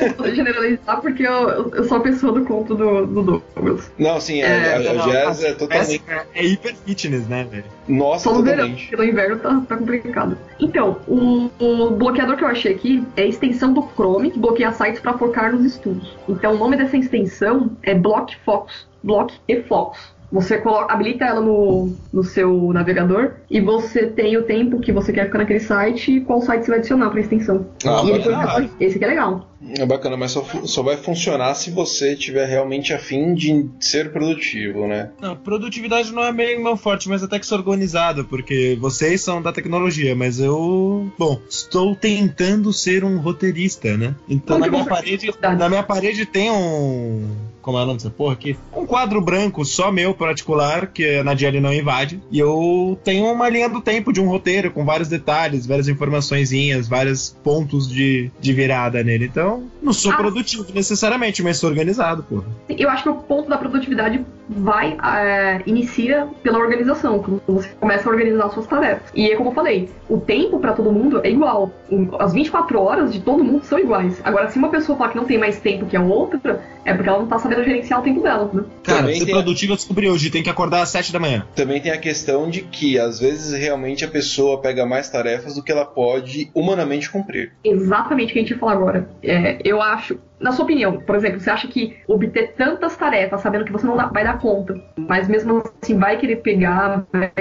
[0.00, 3.92] Eu vou generalizar porque eu, eu sou a pessoa do conto do, do Douglas.
[3.98, 6.02] Não, sim, é, É, a, a jazz é totalmente.
[6.08, 7.64] É, é hiper fitness, né, velho?
[7.86, 8.88] Nossa, Só no verão, totalmente.
[8.88, 10.38] porque no inverno tá, tá complicado.
[10.58, 14.72] Então, o, o bloqueador que eu achei aqui é a extensão do Chrome, que bloqueia
[14.72, 16.16] sites para focar nos estudos.
[16.28, 18.86] Então, o nome dessa extensão é Block Focus.
[19.02, 20.13] Block e Focus.
[20.32, 25.12] Você coloca, habilita ela no, no seu navegador e você tem o tempo que você
[25.12, 27.66] quer ficar naquele site e qual site você vai adicionar para a extensão.
[27.84, 28.48] Ah, e bacana.
[28.48, 29.48] foi- esse aqui é legal.
[29.78, 34.86] É bacana, mas só, só vai funcionar se você tiver realmente afim de ser produtivo,
[34.86, 35.10] né?
[35.20, 39.40] Não, produtividade não é meio meu forte, mas até que sou organizado, porque vocês são
[39.40, 44.14] da tecnologia, mas eu, bom, estou tentando ser um roteirista, né?
[44.28, 47.26] Então Como na que minha parede, na minha parede tem um,
[47.64, 48.56] como é o nome dessa porra aqui?
[48.76, 53.48] Um quadro branco só meu particular que a Nadiele não invade, e eu tenho uma
[53.48, 58.52] linha do tempo de um roteiro com vários detalhes, várias informaçõezinhas, vários pontos de, de
[58.52, 59.24] virada nele.
[59.24, 60.16] Então, não sou Ah.
[60.16, 62.44] produtivo necessariamente, mas sou organizado, porra.
[62.68, 68.08] Eu acho que o ponto da produtividade vai, é, inicia pela organização, quando você começa
[68.08, 69.10] a organizar suas tarefas.
[69.14, 71.70] E é como eu falei, o tempo para todo mundo é igual.
[72.18, 74.20] As 24 horas de todo mundo são iguais.
[74.24, 77.08] Agora, se uma pessoa falar que não tem mais tempo que a outra, é porque
[77.08, 78.64] ela não tá sabendo gerenciar o tempo dela, né?
[78.82, 81.18] Cara, Também ser tem a- produtivo eu descobri hoje, tem que acordar às 7 da
[81.18, 81.46] manhã.
[81.54, 85.62] Também tem a questão de que às vezes realmente a pessoa pega mais tarefas do
[85.62, 87.52] que ela pode humanamente cumprir.
[87.64, 89.08] Exatamente o que a gente ia falar agora.
[89.22, 93.64] É, eu acho, na sua opinião, por exemplo, você acha que obter tantas tarefas sabendo
[93.64, 97.32] que você não dá- vai dar conta, mas mesmo assim vai querer pegar, vai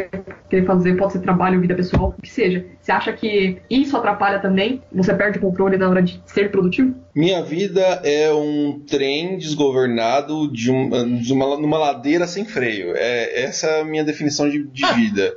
[0.49, 2.65] querer fazer, pode ser trabalho, vida pessoal, o que seja.
[2.81, 4.81] Você acha que isso atrapalha também?
[4.91, 6.93] Você perde o controle na hora de ser produtivo?
[7.15, 12.93] Minha vida é um trem desgovernado de, um, de uma, numa ladeira sem freio.
[12.95, 15.33] É, essa é a minha definição de, de vida.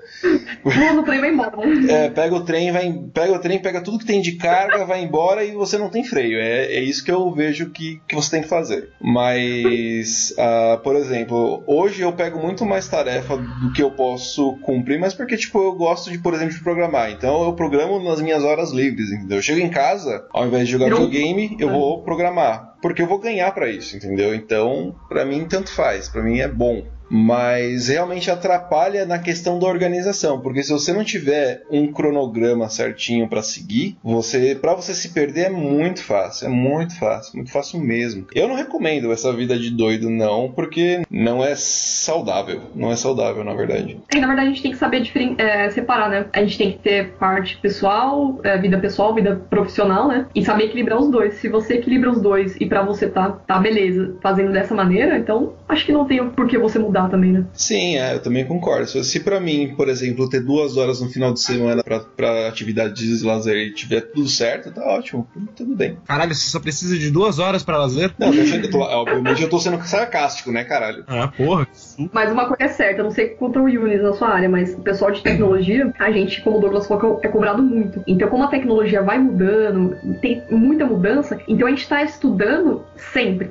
[0.95, 2.07] No trem vai embora, né?
[2.07, 5.03] É, pega o trem, vai, pega o trem, pega tudo que tem de carga, vai
[5.03, 6.39] embora e você não tem freio.
[6.39, 8.91] É, é isso que eu vejo que, que você tem que fazer.
[9.01, 14.96] Mas, ah, por exemplo, hoje eu pego muito mais tarefa do que eu posso cumprir,
[14.99, 17.11] mas porque, tipo, eu gosto de, por exemplo, de programar.
[17.11, 19.39] Então eu programo nas minhas horas livres, entendeu?
[19.39, 22.75] Eu chego em casa, ao invés de jogar Eu- videogame, eu vou programar.
[22.83, 24.35] Porque eu vou ganhar pra isso, entendeu?
[24.35, 26.09] Então, pra mim, tanto faz.
[26.09, 26.85] Pra mim é bom.
[27.09, 33.29] Mas realmente atrapalha na questão da organização, porque se você não tiver um cronograma certinho
[33.29, 37.81] pra seguir, você para você se perder é muito fácil, é muito fácil, muito fácil
[37.81, 38.27] mesmo.
[38.35, 43.45] Eu não recomendo essa vida de doido não, porque não é saudável, não é saudável
[43.45, 43.99] na verdade.
[44.13, 45.03] E, na verdade, a gente tem que saber
[45.39, 46.27] é, separar, né?
[46.33, 50.27] A gente tem que ter parte pessoal, é, vida pessoal, vida profissional, né?
[50.35, 51.35] E saber equilibrar os dois.
[51.35, 55.55] Se você equilibra os dois e pra você tá, tá beleza, fazendo dessa maneira, então
[55.69, 57.45] acho que não tem por que você mudar também, né?
[57.53, 58.87] Sim, é, eu também concordo.
[58.89, 62.49] Se, se para mim, por exemplo, ter duas horas no final de semana pra- pra
[62.49, 65.97] atividade de lazer e tiver tudo certo, tá ótimo, tudo bem.
[66.07, 68.13] Caralho, você só precisa de duas horas pra lazer?
[68.19, 71.05] Não, deixa eu tô, obviamente eu tô sendo sarcástico, né, caralho?
[71.07, 71.67] Ah, porra.
[72.13, 74.75] Mas uma coisa é certa, eu não sei quanto o Yunis na sua área, mas
[74.75, 78.03] o pessoal de tecnologia, a gente, como o Douglas falou, é cobrado muito.
[78.07, 82.83] Então, como a tecnologia vai mudando, tem muita mudança, então a gente tá estudando
[83.13, 83.51] sempre.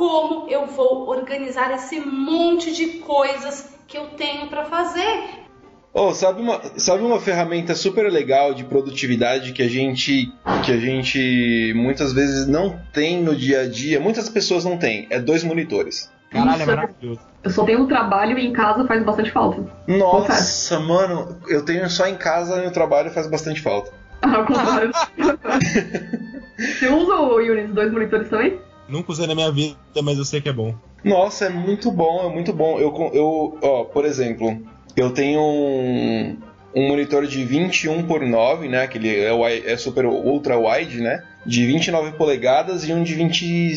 [0.00, 5.44] Como eu vou organizar esse monte de coisas que eu tenho pra fazer?
[5.92, 10.32] Oh, sabe uma, sabe uma ferramenta super legal de produtividade que a gente
[10.64, 15.06] que a gente muitas vezes não tem no dia a dia, muitas pessoas não têm,
[15.10, 16.10] é dois monitores.
[16.30, 16.66] Caralho, é Isso.
[16.66, 17.20] maravilhoso.
[17.44, 19.62] Eu só tenho no trabalho e em casa faz bastante falta.
[19.86, 23.92] Nossa, mano, eu tenho só em casa e no trabalho faz bastante falta.
[24.22, 24.92] Contrário.
[26.56, 28.69] Você usa o Yunis dois monitores também?
[28.90, 30.74] Nunca usei na minha vida, mas eu sei que é bom.
[31.04, 32.78] Nossa, é muito bom, é muito bom.
[32.78, 34.60] Eu, eu ó, por exemplo,
[34.96, 36.36] eu tenho um,
[36.74, 38.86] um monitor de 21 por 9, né?
[38.86, 41.24] Que ele é, é super ultra wide, né?
[41.44, 43.74] De 29 polegadas e um de 20,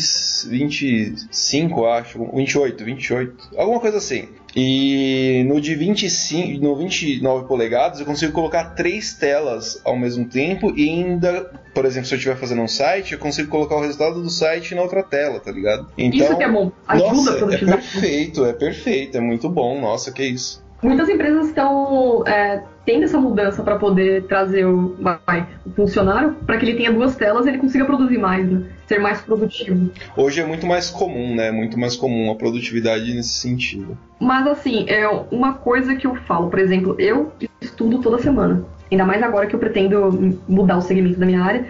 [0.49, 4.27] 25, acho, 28, 28, alguma coisa assim.
[4.55, 10.71] E no de 25, no 29 polegadas eu consigo colocar três telas ao mesmo tempo
[10.75, 14.21] e ainda, por exemplo, se eu estiver fazendo um site, eu consigo colocar o resultado
[14.21, 15.87] do site na outra tela, tá ligado?
[15.97, 16.71] Isso que é bom.
[16.87, 19.81] Ajuda nossa, é perfeito, é perfeito, é muito bom.
[19.81, 20.62] Nossa, que isso.
[20.83, 26.57] Muitas empresas estão é, tendo essa mudança para poder trazer o, vai, o funcionário para
[26.57, 28.63] que ele tenha duas telas e ele consiga produzir mais, né?
[28.85, 29.89] ser mais produtivo.
[30.15, 31.51] Hoje é muito mais comum, né?
[31.51, 33.97] Muito mais comum a produtividade nesse sentido.
[34.19, 38.63] Mas assim, é uma coisa que eu falo, por exemplo, eu estudo toda semana.
[38.91, 41.65] Ainda mais agora que eu pretendo mudar o segmento da minha área.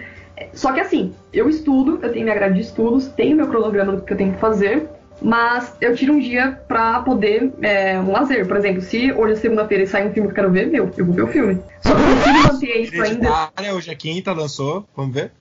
[0.52, 4.02] Só que assim, eu estudo, eu tenho minha grade de estudos, tenho meu cronograma do
[4.02, 4.88] que eu tenho que fazer,
[5.24, 8.46] mas eu tiro um dia pra poder é, um lazer.
[8.46, 10.90] Por exemplo, se hoje é segunda-feira e sai um filme que eu quero ver, meu,
[10.98, 11.58] eu vou ver o filme.
[11.80, 13.06] Só que eu consigo manter isso ainda.
[13.06, 14.86] Hereditária, hoje é quinta, lançou.
[14.94, 15.32] Vamos ver?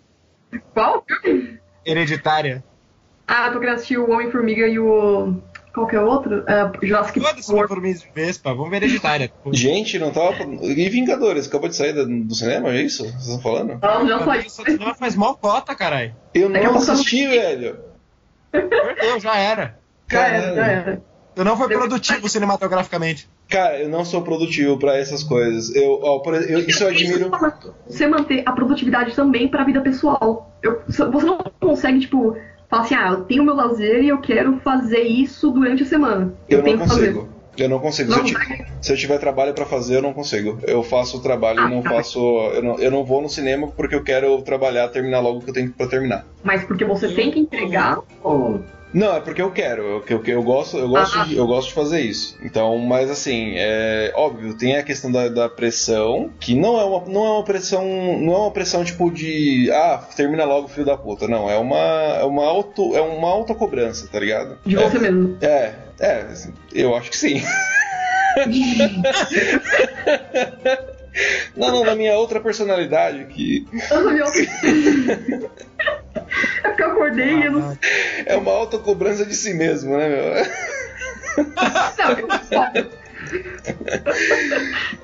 [0.73, 1.59] Qual filme?
[1.85, 2.63] Hereditária.
[3.27, 5.35] Ah, eu tô querendo assistir o Homem-Formiga e o.
[5.73, 6.45] Qual que é o outro?
[6.47, 7.51] É, Jurassic Foda-se.
[7.51, 8.53] Formiga de Vespa.
[8.53, 9.31] Vamos ver Hereditária.
[9.51, 10.43] Gente, não tava.
[10.61, 13.03] E Vingadores, acabou de sair do cinema, é isso?
[13.03, 13.79] Vocês estão falando?
[13.81, 14.41] Não, já saiu.
[14.43, 16.15] Essa cinema faz mal cota, caralho.
[16.33, 17.91] Eu não eu assisti, velho.
[18.53, 19.77] Perdeu, já era.
[20.09, 21.01] Já era, já era.
[21.35, 23.27] Eu não foi produtivo cinematograficamente.
[23.49, 25.75] Cara, eu não sou produtivo pra essas coisas.
[25.75, 27.31] Eu, ó, por, eu- isso eu admiro.
[27.87, 30.51] Você manter a produtividade também pra vida pessoal.
[30.61, 32.37] Eu- você não consegue, tipo,
[32.69, 36.33] falar assim, ah, eu tenho meu lazer e eu quero fazer isso durante a semana.
[36.47, 37.13] Eu não tenho que fazer.
[37.13, 37.32] consigo.
[37.57, 38.11] Eu não consigo.
[38.11, 38.65] Se eu, Não ti- vai.
[38.81, 40.59] se eu tiver trabalho pra fazer, eu não consigo.
[40.63, 41.91] Eu faço o trabalho e Ah, não tá.
[41.91, 42.19] faço.
[42.19, 45.49] Eu não, eu não vou no cinema porque eu quero trabalhar, terminar logo o que
[45.51, 46.25] eu tenho pra terminar.
[46.43, 48.59] Mas porque você tem que entregar ou.
[48.93, 49.81] Não, é porque eu quero.
[49.81, 51.23] Eu, eu, eu gosto, eu gosto, Ah.
[51.23, 52.37] de, eu gosto de fazer isso.
[52.43, 57.03] Então, mas assim, é óbvio, tem a questão da, da pressão, que não é uma,
[57.07, 57.83] não é uma pressão,
[58.19, 61.27] não é uma pressão tipo de ah, termina logo, filho da puta.
[61.27, 64.57] Não, é uma, é uma auto, é uma autocobrança, tá ligado?
[64.65, 65.37] de é, você mesmo.
[65.41, 67.41] É, é, assim, eu acho que sim.
[71.55, 74.23] Não, não, da minha outra personalidade, que Eu sabia.
[76.63, 77.77] É porque eu acordei e eu não.
[78.25, 81.45] é uma autocobrança de si mesmo, né, meu?
[81.97, 83.03] Não, eu me cobro.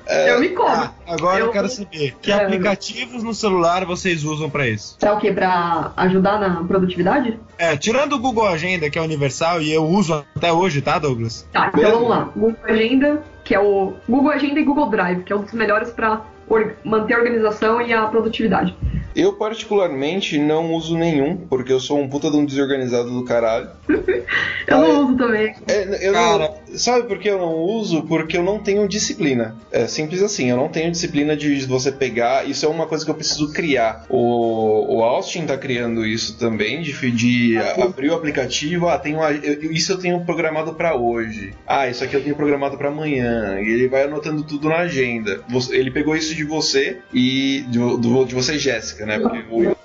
[0.06, 0.72] Eu me cobro.
[0.72, 2.34] Ah, agora eu, Eu- quero saber que É.
[2.34, 4.96] aplicativos no celular vocês usam pra isso?
[4.98, 5.32] Pra o quê?
[5.32, 7.38] Pra ajudar na produtividade?
[7.58, 11.46] É, tirando o Google Agenda, que é universal e eu uso até hoje, tá, Douglas?
[11.52, 12.30] Tá, então vamos lá.
[12.36, 15.90] Google Agenda, que é o Google Agenda e Google Drive, que é um dos melhores
[15.90, 18.76] pra or- manter a organização e a produtividade.
[19.14, 23.70] Eu, particularmente, não uso nenhum, porque eu sou um puta de um desorganizado do caralho.
[24.66, 25.54] Eu não uso também.
[25.66, 26.59] É, eu Cara.
[26.76, 28.02] Sabe por que eu não uso?
[28.02, 29.56] Porque eu não tenho disciplina.
[29.70, 32.48] É simples assim, eu não tenho disciplina de você pegar.
[32.48, 34.04] Isso é uma coisa que eu preciso criar.
[34.08, 38.88] O, o Austin tá criando isso também, de, de a- abrir o aplicativo.
[38.88, 41.52] Ah, tenho, eu- isso eu tenho programado pra hoje.
[41.66, 43.60] Ah, isso aqui eu tenho programado pra amanhã.
[43.60, 45.42] E ele vai anotando tudo na agenda.
[45.70, 47.78] Ele pegou isso de você e de,
[48.26, 49.18] de você, Jéssica, né?
[49.18, 49.76] Porque o Yunus,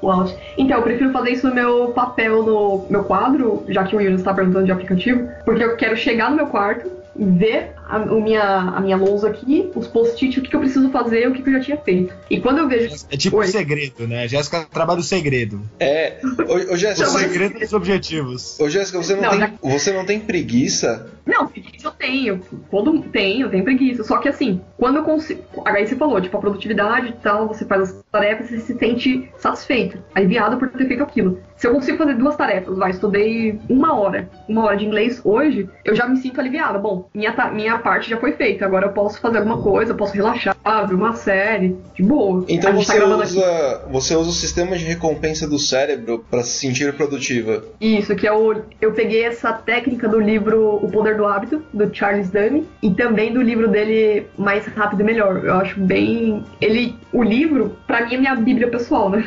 [0.00, 0.36] foda-se.
[0.56, 4.20] Então, eu prefiro fazer isso no meu papel, no meu quadro, já que o Yunus
[4.20, 8.42] está perguntando de aplicativo, porque eu quero chegar no meu quarto, ver a, o minha,
[8.42, 11.48] a minha lousa aqui, os post-it, o que, que eu preciso fazer, o que, que
[11.48, 12.14] eu já tinha feito.
[12.30, 12.94] E quando eu vejo.
[13.10, 13.46] É tipo Oi.
[13.46, 14.26] segredo, né?
[14.28, 15.60] Jéssica trabalha o segredo.
[15.78, 16.18] É.
[16.48, 18.58] Ô, ô Jéssica, O segredo dos objetivos.
[18.60, 22.40] ô, Jéssica, você não, Não, tem, já- você não tem preguiça Não, preguiça eu tenho.
[22.70, 24.04] Todo tenho, tenho preguiça.
[24.04, 25.42] Só que assim, quando eu consigo.
[25.64, 29.30] Aí você falou, tipo, a produtividade e tal, você faz as tarefas e se sente
[29.38, 31.40] satisfeito, aliviado por ter feito aquilo.
[31.56, 35.68] Se eu consigo fazer duas tarefas, vai, estudei uma hora, uma hora de inglês hoje,
[35.84, 36.78] eu já me sinto aliviada.
[36.78, 39.96] Bom, minha, ta- minha parte já foi feita, agora eu posso fazer alguma coisa, eu
[39.96, 40.56] posso relaxar,
[40.88, 42.44] ver uma série, de boa.
[42.48, 43.04] Então tá você aqui.
[43.04, 47.64] usa, você usa o sistema de recompensa do cérebro pra se sentir produtiva.
[47.80, 48.62] Isso, que é o.
[48.80, 53.32] Eu peguei essa técnica do livro O Poder do Hábito, do Charles Duhigg, e também
[53.32, 55.44] do livro dele Mais Rápido e Melhor.
[55.44, 56.44] Eu acho bem.
[56.60, 56.94] Ele.
[57.12, 59.24] O livro, pra mim, é minha bíblia pessoal, né?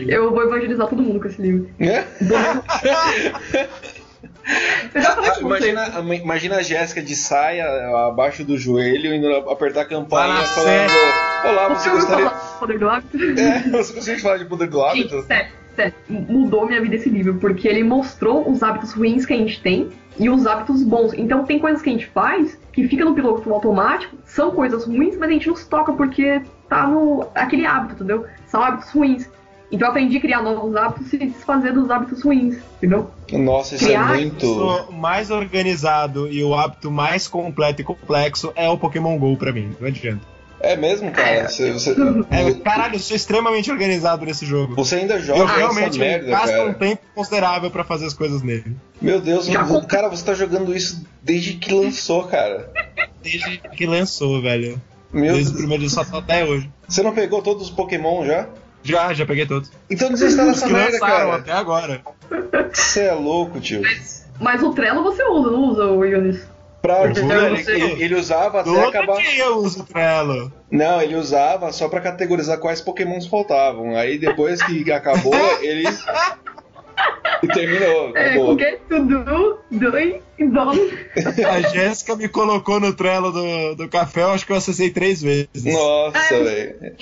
[0.00, 1.68] Eu vou evangelizar todo mundo com esse livro.
[1.78, 2.04] Né?
[4.94, 5.70] Já com você.
[5.70, 7.66] Imagina, imagina a Jéssica de saia
[8.06, 10.92] abaixo do joelho indo apertar a campainha Fala falando:
[11.44, 12.30] Olá, você gostaria.
[12.30, 13.18] falar do Poder do Hábito?
[13.40, 15.16] É, você gostaria de falar de poder do hábito?
[15.16, 19.32] Gente, sério, sério, mudou minha vida esse livro, porque ele mostrou os hábitos ruins que
[19.32, 21.12] a gente tem e os hábitos bons.
[21.12, 25.16] Então tem coisas que a gente faz que fica no piloto automático, são coisas ruins,
[25.16, 28.26] mas a gente não se toca porque tá no aquele hábito, entendeu?
[28.46, 29.28] São hábitos ruins.
[29.70, 33.10] Então eu aprendi a criar novos hábitos e desfazer dos hábitos ruins, entendeu?
[33.32, 34.46] Nossa, isso Criar- é muito.
[34.46, 39.52] O mais organizado e o hábito mais completo e complexo é o Pokémon GO pra
[39.52, 39.74] mim.
[39.80, 40.20] Não adianta.
[40.60, 41.48] É mesmo, cara?
[41.48, 41.94] Você, você,
[42.30, 44.74] É, caralho, eu sou extremamente organizado nesse jogo.
[44.74, 46.74] você ainda joga Eu essa realmente merda, gasto um cara.
[46.74, 48.74] tempo considerável pra fazer as coisas nele.
[49.00, 52.70] Meu Deus, Já o- cara, você tá jogando isso desde que lançou, cara.
[53.22, 54.80] Desde que lançou, velho.
[55.12, 55.58] Meu Desde o Deus.
[55.58, 56.70] primeiro dia só até hoje.
[56.88, 58.48] Você não pegou todos os Pokémon já?
[58.86, 59.70] Já, já peguei todos.
[59.90, 61.36] Então desinstala Os essa merda, cara.
[61.36, 62.00] até agora.
[62.72, 63.82] Você é louco, tio.
[64.40, 66.40] Mas o Trello você usa, não usa, o Yunis?
[66.82, 69.16] Pra, Eu ele, ele- ele usava até Todo acabar.
[69.20, 70.52] dia eu uso o Trello.
[70.70, 73.96] Não, ele usava só pra categorizar quais pokémons faltavam.
[73.96, 75.84] Aí depois que acabou, ele.
[77.42, 78.46] E terminou, É, acabou.
[78.56, 80.90] porque tudo, dois, done.
[81.46, 85.20] A Jéssica me colocou no Trello do, do café, eu acho que eu acessei três
[85.20, 85.48] vezes.
[85.64, 86.96] Nossa, É, velho.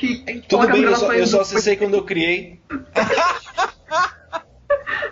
[0.48, 2.58] Tudo bem, eu só, eu só do- acessei quando eu criei.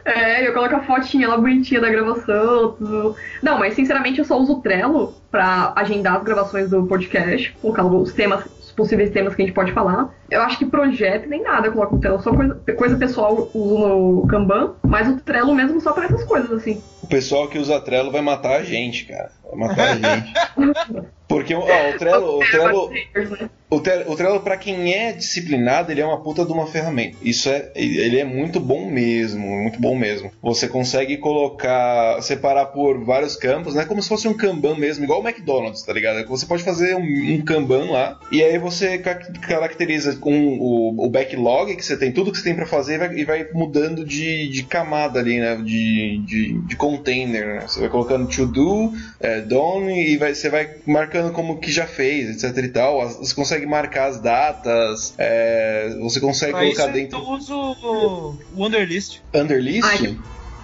[0.05, 3.15] É, eu coloco a fotinha lá bonitinha da gravação, tudo.
[3.41, 7.85] Não, mas sinceramente eu só uso o Trello pra agendar as gravações do podcast, colocar
[7.85, 10.13] os temas, os possíveis temas que a gente pode falar.
[10.33, 13.79] Eu acho que projeto nem nada eu coloco no Trello, só coisa, coisa pessoal uso
[13.79, 16.81] no Kanban, mas o Trello mesmo só pra essas coisas, assim.
[17.03, 19.31] O pessoal que usa Trello vai matar a gente, cara.
[19.51, 20.33] Vai matar a gente.
[21.29, 23.51] Porque ó, o Trello, o Trello, Haters, né?
[23.71, 27.17] O, Tre- o Trello, pra quem é disciplinado, ele é uma puta de uma ferramenta.
[27.23, 27.71] Isso é.
[27.75, 29.47] Ele é muito bom mesmo.
[29.47, 30.31] Muito bom mesmo.
[30.43, 32.21] Você consegue colocar.
[32.21, 33.87] separar por vários campos, né?
[33.87, 36.27] Como se fosse um Kanban mesmo, igual o McDonald's, tá ligado?
[36.29, 37.01] Você pode fazer um,
[37.35, 38.19] um Kanban lá.
[38.31, 42.45] E aí você ca- caracteriza com o, o backlog que você tem, tudo que você
[42.45, 45.57] tem pra fazer, e vai, e vai mudando de, de camada ali, né?
[45.57, 47.65] De, de, de container, né?
[47.67, 51.87] Você vai colocando to do, é, done, e vai, você vai marcando como que já
[51.87, 53.01] fez, etc e tal.
[53.03, 57.19] As- Você consegue marcar as datas, é, você consegue isso colocar eu dentro.
[57.31, 59.19] uso o Wonderlist.
[59.35, 59.83] Underlist?
[59.85, 60.17] Ai,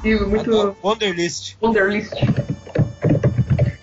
[0.05, 1.57] E muito Wonderlist.
[1.61, 2.13] Wonderlist.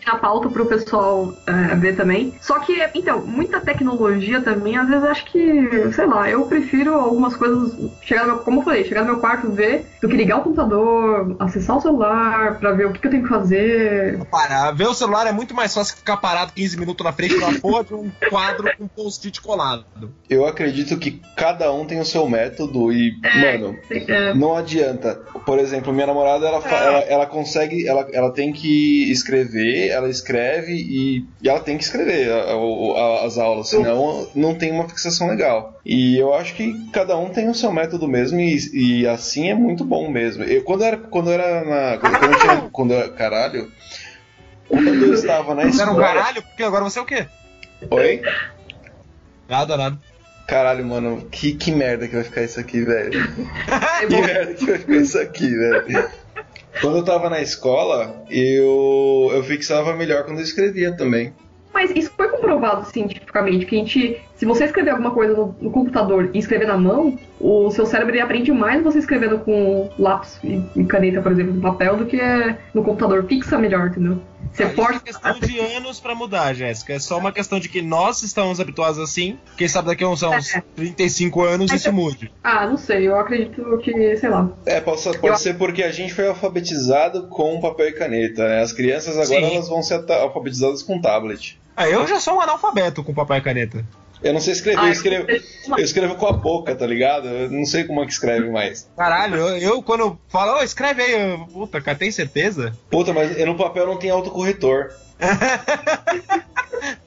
[0.05, 2.33] Na pauta pro pessoal é, ver também.
[2.39, 7.35] Só que, então, muita tecnologia também, às vezes acho que, sei lá, eu prefiro algumas
[7.35, 10.37] coisas chegar no meu, como eu falei, chegar no meu quarto, ver, do que ligar
[10.39, 14.19] o computador, acessar o celular, pra ver o que, que eu tenho que fazer.
[14.29, 14.71] Parar.
[14.71, 17.51] Ver o celular é muito mais fácil que ficar parado 15 minutos na frente da
[17.59, 19.85] porra de um quadro com post-it colado.
[20.29, 25.15] Eu acredito que cada um tem o seu método e, mano, É, não adianta.
[25.45, 30.09] Por exemplo, minha namorada, ela, fa- ela, ela consegue, ela, ela tem que escrever, ela
[30.09, 34.71] escreve e, e ela tem que escrever a- a- a- as aulas, senão não tem
[34.71, 35.79] uma fixação legal.
[35.85, 39.55] E eu acho que cada um tem o seu método mesmo e, e assim é
[39.55, 40.43] muito bom mesmo.
[40.43, 41.97] Eu, quando eu era, quando era na.
[41.97, 42.69] Quando, quando eu tinha.
[42.71, 43.71] Quando eu, caralho.
[44.67, 46.13] Quando eu estava na Você era um escola.
[46.13, 46.41] caralho?
[46.43, 47.25] Porque agora você é o quê?
[47.91, 48.21] Oi?
[49.47, 49.97] Nada, nada.
[50.47, 53.19] Caralho, mano, que, que merda que vai ficar isso aqui, velho.
[54.01, 56.09] É que merda que vai ficar isso aqui, velho.
[56.81, 61.33] Quando eu tava na escola, eu, eu fixava melhor quando eu escrevia também.
[61.73, 65.71] Mas isso foi comprovado cientificamente, que a gente, se você escrever alguma coisa no, no
[65.71, 70.37] computador e escrever na mão, o seu cérebro ele aprende mais você escrevendo com lápis
[70.43, 72.19] e, e caneta, por exemplo, no papel, do que
[72.73, 73.25] no computador.
[73.27, 74.21] Fixa melhor, entendeu?
[74.51, 74.99] Você é força.
[75.01, 76.93] questão de anos pra mudar, Jéssica.
[76.93, 79.37] É só uma questão de que nós estamos habituados assim.
[79.57, 80.63] Quem sabe daqui a uns, uns É.
[80.75, 82.31] 35 anos Mas isso mude.
[82.43, 84.49] Ah, não sei, eu acredito que, sei lá.
[84.65, 88.61] É, pode, pode Eu- ser porque a gente foi alfabetizado com papel e caneta, né?
[88.61, 89.55] As crianças agora Sim.
[89.55, 91.59] elas vão ser alfabetizadas com tablet.
[91.75, 93.85] Ah, eu já sou um analfabeto com papel e caneta.
[94.23, 97.27] Eu não sei escrever, Ah, eu escrevo, eu escrevo com a boca, tá ligado?
[97.27, 98.89] Eu não sei como é que escreve mais.
[98.95, 102.73] Caralho, eu, eu quando falo, ô, escreve aí, eu, puta, cara, tem certeza?
[102.89, 104.91] Puta, mas no papel não tem autocorretor.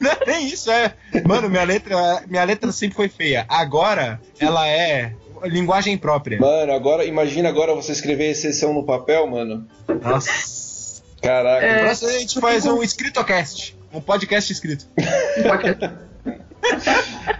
[0.00, 0.94] Não, nem isso, é.
[1.26, 3.44] Mano, minha letra, minha letra sempre foi feia.
[3.48, 5.12] Agora, ela é
[5.44, 6.38] linguagem própria.
[6.40, 9.66] Mano, agora, imagina agora você escrever exceção no papel, mano.
[10.02, 11.02] Nossa.
[11.22, 11.66] Caraca.
[11.66, 11.84] É.
[11.84, 13.76] Próximo a gente faz um escritocast.
[13.92, 14.86] Um podcast escrito.
[15.38, 16.07] Um podcast.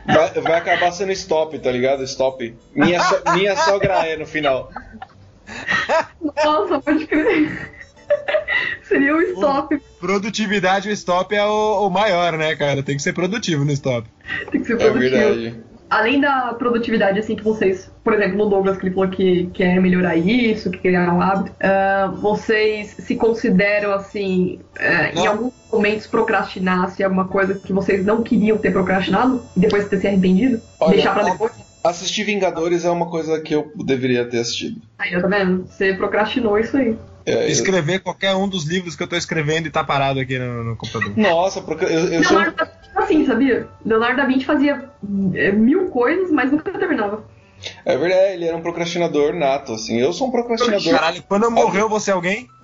[0.07, 2.03] Vai, vai acabar sendo stop, tá ligado?
[2.05, 2.55] Stop.
[2.75, 4.71] Minha, so- minha sogra é no final.
[6.45, 7.73] Nossa, pode crer.
[8.83, 9.79] Seria um stop.
[10.01, 12.83] Produtividade, o stop é o, o maior, né, cara?
[12.83, 14.09] Tem que ser produtivo no stop.
[14.51, 15.11] Tem que ser É produtivo.
[15.11, 15.61] verdade.
[15.91, 19.81] Além da produtividade, assim, que vocês, por exemplo, no Douglas, que ele falou que quer
[19.81, 25.29] melhorar isso, que criar um hábito, ah, vocês se consideram, assim, ah, em Não.
[25.29, 29.99] alguns momentos procrastinar se alguma coisa que vocês não queriam ter procrastinado e depois ter
[29.99, 30.61] se arrependido?
[30.81, 31.53] Olha, deixar pra depois?
[31.85, 34.83] Assistir Vingadores é uma coisa que eu deveria ter assistido.
[34.99, 35.65] Aí, tá vendo?
[35.69, 36.97] Você procrastinou isso aí.
[37.25, 40.39] É, eu- Escrever qualquer um dos livros que eu tô escrevendo e tá parado aqui
[40.39, 41.13] no, no computador.
[41.17, 42.39] Nossa, porque eu, eu sou.
[43.09, 43.67] Assim, sabia?
[43.87, 44.91] Leonardo da Vinci fazia
[45.35, 47.25] é, mil coisas, mas nunca terminava.
[47.87, 49.99] É verdade, ele era um procrastinador nato, assim.
[49.99, 50.93] Eu sou um procrastinador.
[50.93, 52.49] Caralho, quando eu morrer eu vou ser alguém?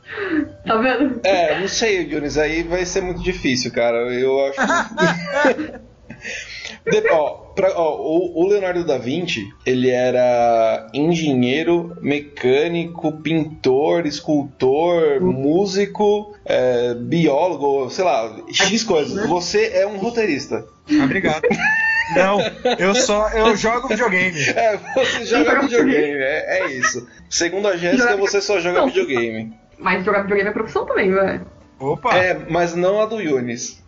[0.66, 1.20] Tá vendo?
[1.24, 3.97] É, não sei, Jones, aí vai ser muito difícil, cara.
[4.12, 4.61] Eu acho.
[6.91, 15.21] De- ó, pra- ó, o, o Leonardo da Vinci, ele era engenheiro, mecânico, pintor, escultor,
[15.21, 19.27] músico, é, biólogo, sei lá, X coisas.
[19.29, 20.65] Você é um roteirista.
[20.91, 21.43] Ah, Obrigado.
[22.15, 22.39] Não,
[22.79, 24.39] eu só eu jogo videogame.
[24.55, 27.07] É, você joga videogame, é, é isso.
[27.31, 29.53] Segundo a Jéssica, você só joga videogame.
[29.79, 31.47] Mas jogar videogame é profissão também, velho.
[31.79, 32.16] Opa!
[32.16, 33.83] É, mas não a do Yunis.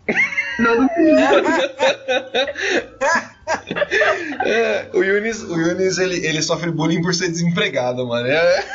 [0.59, 0.87] Não, não
[4.45, 8.27] É, o Yunis, o Yunis ele, ele sofre bullying por ser desempregado, mano.
[8.27, 8.65] É,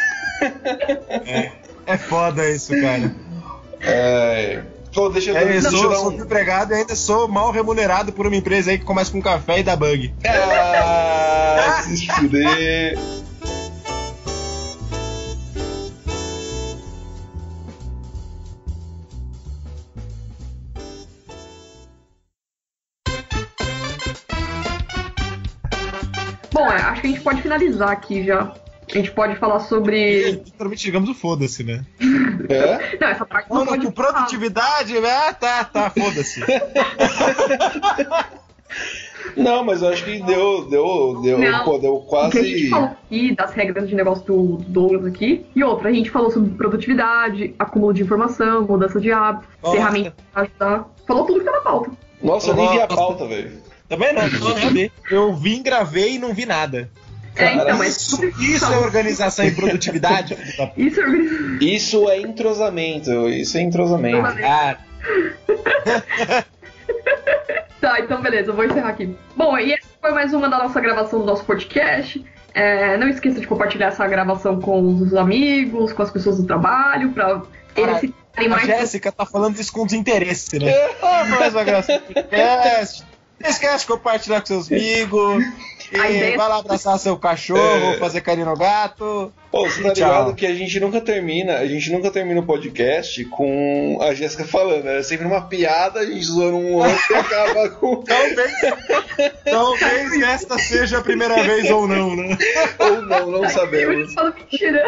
[1.87, 3.15] É foda isso, cara.
[3.81, 4.63] é,
[4.95, 6.15] pô, deixa eu, É, deixa eu sou, dar sou um.
[6.23, 9.63] empregado e ainda sou mal remunerado por uma empresa aí que começa com café e
[9.63, 10.15] dá bug.
[10.27, 12.99] Ah, se fuder.
[26.53, 28.53] Bom, é, acho que a gente pode finalizar aqui já.
[28.93, 30.33] A gente pode falar sobre.
[30.33, 31.85] Literalmente chegamos o foda-se, né?
[32.49, 32.99] É?
[33.01, 36.43] Não, essa parte não Mano, pode com produtividade, ah, tá, tá, foda-se.
[39.37, 41.65] Não, mas eu acho que deu, deu, deu, Não.
[41.65, 42.71] pô, deu O que a gente quase.
[42.71, 45.47] falou aqui das regras de negócio do do Douglas aqui.
[45.55, 50.43] E outra, a gente falou sobre produtividade, acúmulo de informação, mudança de hábito, ferramentas pra
[50.43, 50.91] ajudar.
[51.07, 51.91] Falou tudo que tá na pauta.
[52.23, 53.62] Nossa, eu nem vi a pauta, velho.
[53.93, 54.91] Também não, não saber.
[55.11, 56.89] Eu vim, gravei e não vi nada.
[57.37, 60.35] É, então, Cara, mas Isso, isso é organização e produtividade.
[60.77, 61.59] Isso é organização.
[61.61, 64.27] Isso é entrosamento, isso é entrosamento.
[64.43, 64.79] Ah,
[67.81, 69.17] Tá, então beleza, eu vou encerrar aqui.
[69.37, 72.25] Bom, e essa foi mais uma da nossa gravação do nosso podcast.
[72.55, 77.11] É, não esqueça de compartilhar essa gravação com os amigos, com as pessoas do trabalho,
[77.11, 77.43] pra
[77.75, 78.67] eles se a mais.
[78.67, 80.73] Jéssica tá falando isso com desinteresse, né?
[81.29, 83.12] Mais uma do podcast.
[83.43, 85.45] Não esquece de compartilhar com seus amigos.
[85.93, 87.61] E ideia- vai lá abraçar seu cachorro,
[87.93, 87.99] É.
[87.99, 89.31] fazer carinho no gato.
[89.51, 90.09] Pô, você tá Tchau.
[90.09, 94.47] ligado que a gente nunca termina, a gente nunca termina o podcast com a Jéssica
[94.47, 97.97] falando, é sempre uma piada, a gente zoando um outro e acaba com.
[98.09, 98.53] Talvez,
[99.45, 102.39] talvez esta seja a primeira vez ou não, né?
[102.81, 104.15] Ou não, não Eu sabemos.
[104.15, 104.83] falo mentira.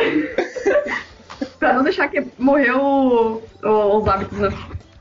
[1.58, 4.48] pra não deixar que morreu o- o- os hábitos, né?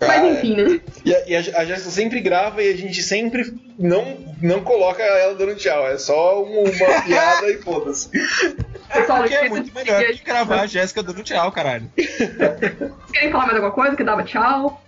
[0.08, 0.82] Mas Ah, enfim, né?
[1.06, 5.02] E a, e a a Jéssica sempre grava e a gente sempre não, não coloca
[5.04, 8.10] ela dando tchau, é só uma, uma piada e foda-se.
[8.10, 11.90] Pessoal, Porque é muito melhor que gravar a Jéssica dando tchau, caralho.
[11.96, 13.96] Vocês querem falar mais alguma coisa?
[13.96, 14.82] Que dava tchau?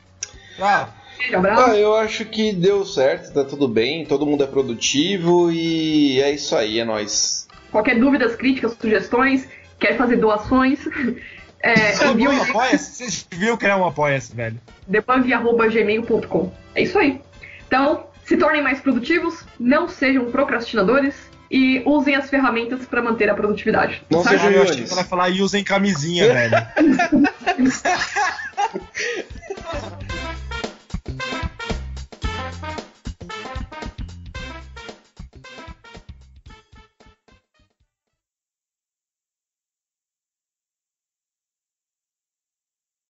[0.57, 0.89] Tchau.
[1.17, 1.71] Beijo, abraço.
[1.71, 6.31] Ah, eu acho que deu certo, tá tudo bem, todo mundo é produtivo e é
[6.31, 7.47] isso aí, é nóis.
[7.71, 9.47] Qualquer dúvidas, críticas, sugestões,
[9.79, 10.79] quer fazer doações,
[11.65, 12.95] é, um apoia-se?
[12.95, 14.61] Vocês viram que é um apoia-se, velho.
[14.87, 16.51] debug.gmail.com.
[16.75, 17.19] É isso aí.
[17.67, 21.15] Então, se tornem mais produtivos, não sejam procrastinadores
[21.49, 24.03] e usem as ferramentas para manter a produtividade.
[24.11, 24.39] Não sabe?
[24.39, 26.55] sejam ah, Você vai falar e usem camisinha, velho.